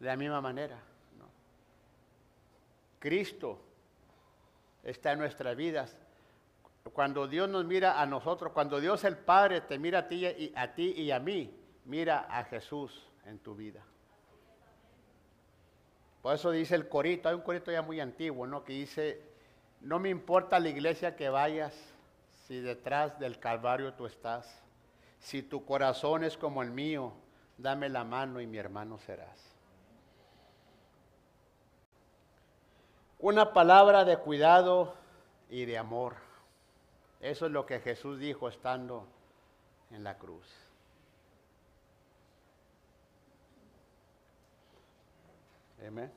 de 0.00 0.06
la 0.06 0.16
misma 0.16 0.40
manera. 0.40 0.78
Cristo 2.98 3.58
está 4.82 5.12
en 5.12 5.18
nuestras 5.20 5.56
vidas. 5.56 5.96
Cuando 6.92 7.26
Dios 7.26 7.48
nos 7.48 7.64
mira 7.64 8.00
a 8.00 8.06
nosotros, 8.06 8.52
cuando 8.52 8.80
Dios 8.80 9.04
el 9.04 9.16
Padre 9.16 9.60
te 9.60 9.78
mira 9.78 10.00
a 10.00 10.08
ti 10.08 10.26
y 10.26 10.52
a, 10.54 10.74
ti 10.74 10.92
y 10.96 11.10
a 11.10 11.18
mí, 11.18 11.52
mira 11.84 12.26
a 12.28 12.44
Jesús 12.44 13.06
en 13.24 13.38
tu 13.38 13.54
vida. 13.54 13.80
Por 16.22 16.34
eso 16.34 16.50
dice 16.50 16.74
el 16.74 16.88
corito, 16.88 17.28
hay 17.28 17.34
un 17.34 17.42
corito 17.42 17.70
ya 17.70 17.82
muy 17.82 18.00
antiguo, 18.00 18.46
¿no? 18.46 18.64
Que 18.64 18.72
dice, 18.72 19.22
no 19.80 19.98
me 19.98 20.08
importa 20.08 20.58
la 20.58 20.68
iglesia 20.68 21.16
que 21.16 21.28
vayas, 21.28 21.74
si 22.46 22.60
detrás 22.60 23.18
del 23.18 23.38
Calvario 23.38 23.94
tú 23.94 24.06
estás. 24.06 24.62
Si 25.20 25.42
tu 25.42 25.64
corazón 25.64 26.24
es 26.24 26.36
como 26.36 26.62
el 26.62 26.70
mío, 26.70 27.12
dame 27.58 27.88
la 27.88 28.04
mano 28.04 28.40
y 28.40 28.46
mi 28.46 28.58
hermano 28.58 28.98
serás. 28.98 29.56
Una 33.18 33.52
palabra 33.52 34.04
de 34.04 34.18
cuidado 34.18 34.94
y 35.48 35.64
de 35.64 35.78
amor. 35.78 36.16
Eso 37.20 37.46
es 37.46 37.52
lo 37.52 37.66
que 37.66 37.80
Jesús 37.80 38.18
dijo 38.18 38.48
estando 38.48 39.06
en 39.90 40.04
la 40.04 40.18
cruz. 40.18 40.46
Amén. 45.86 46.10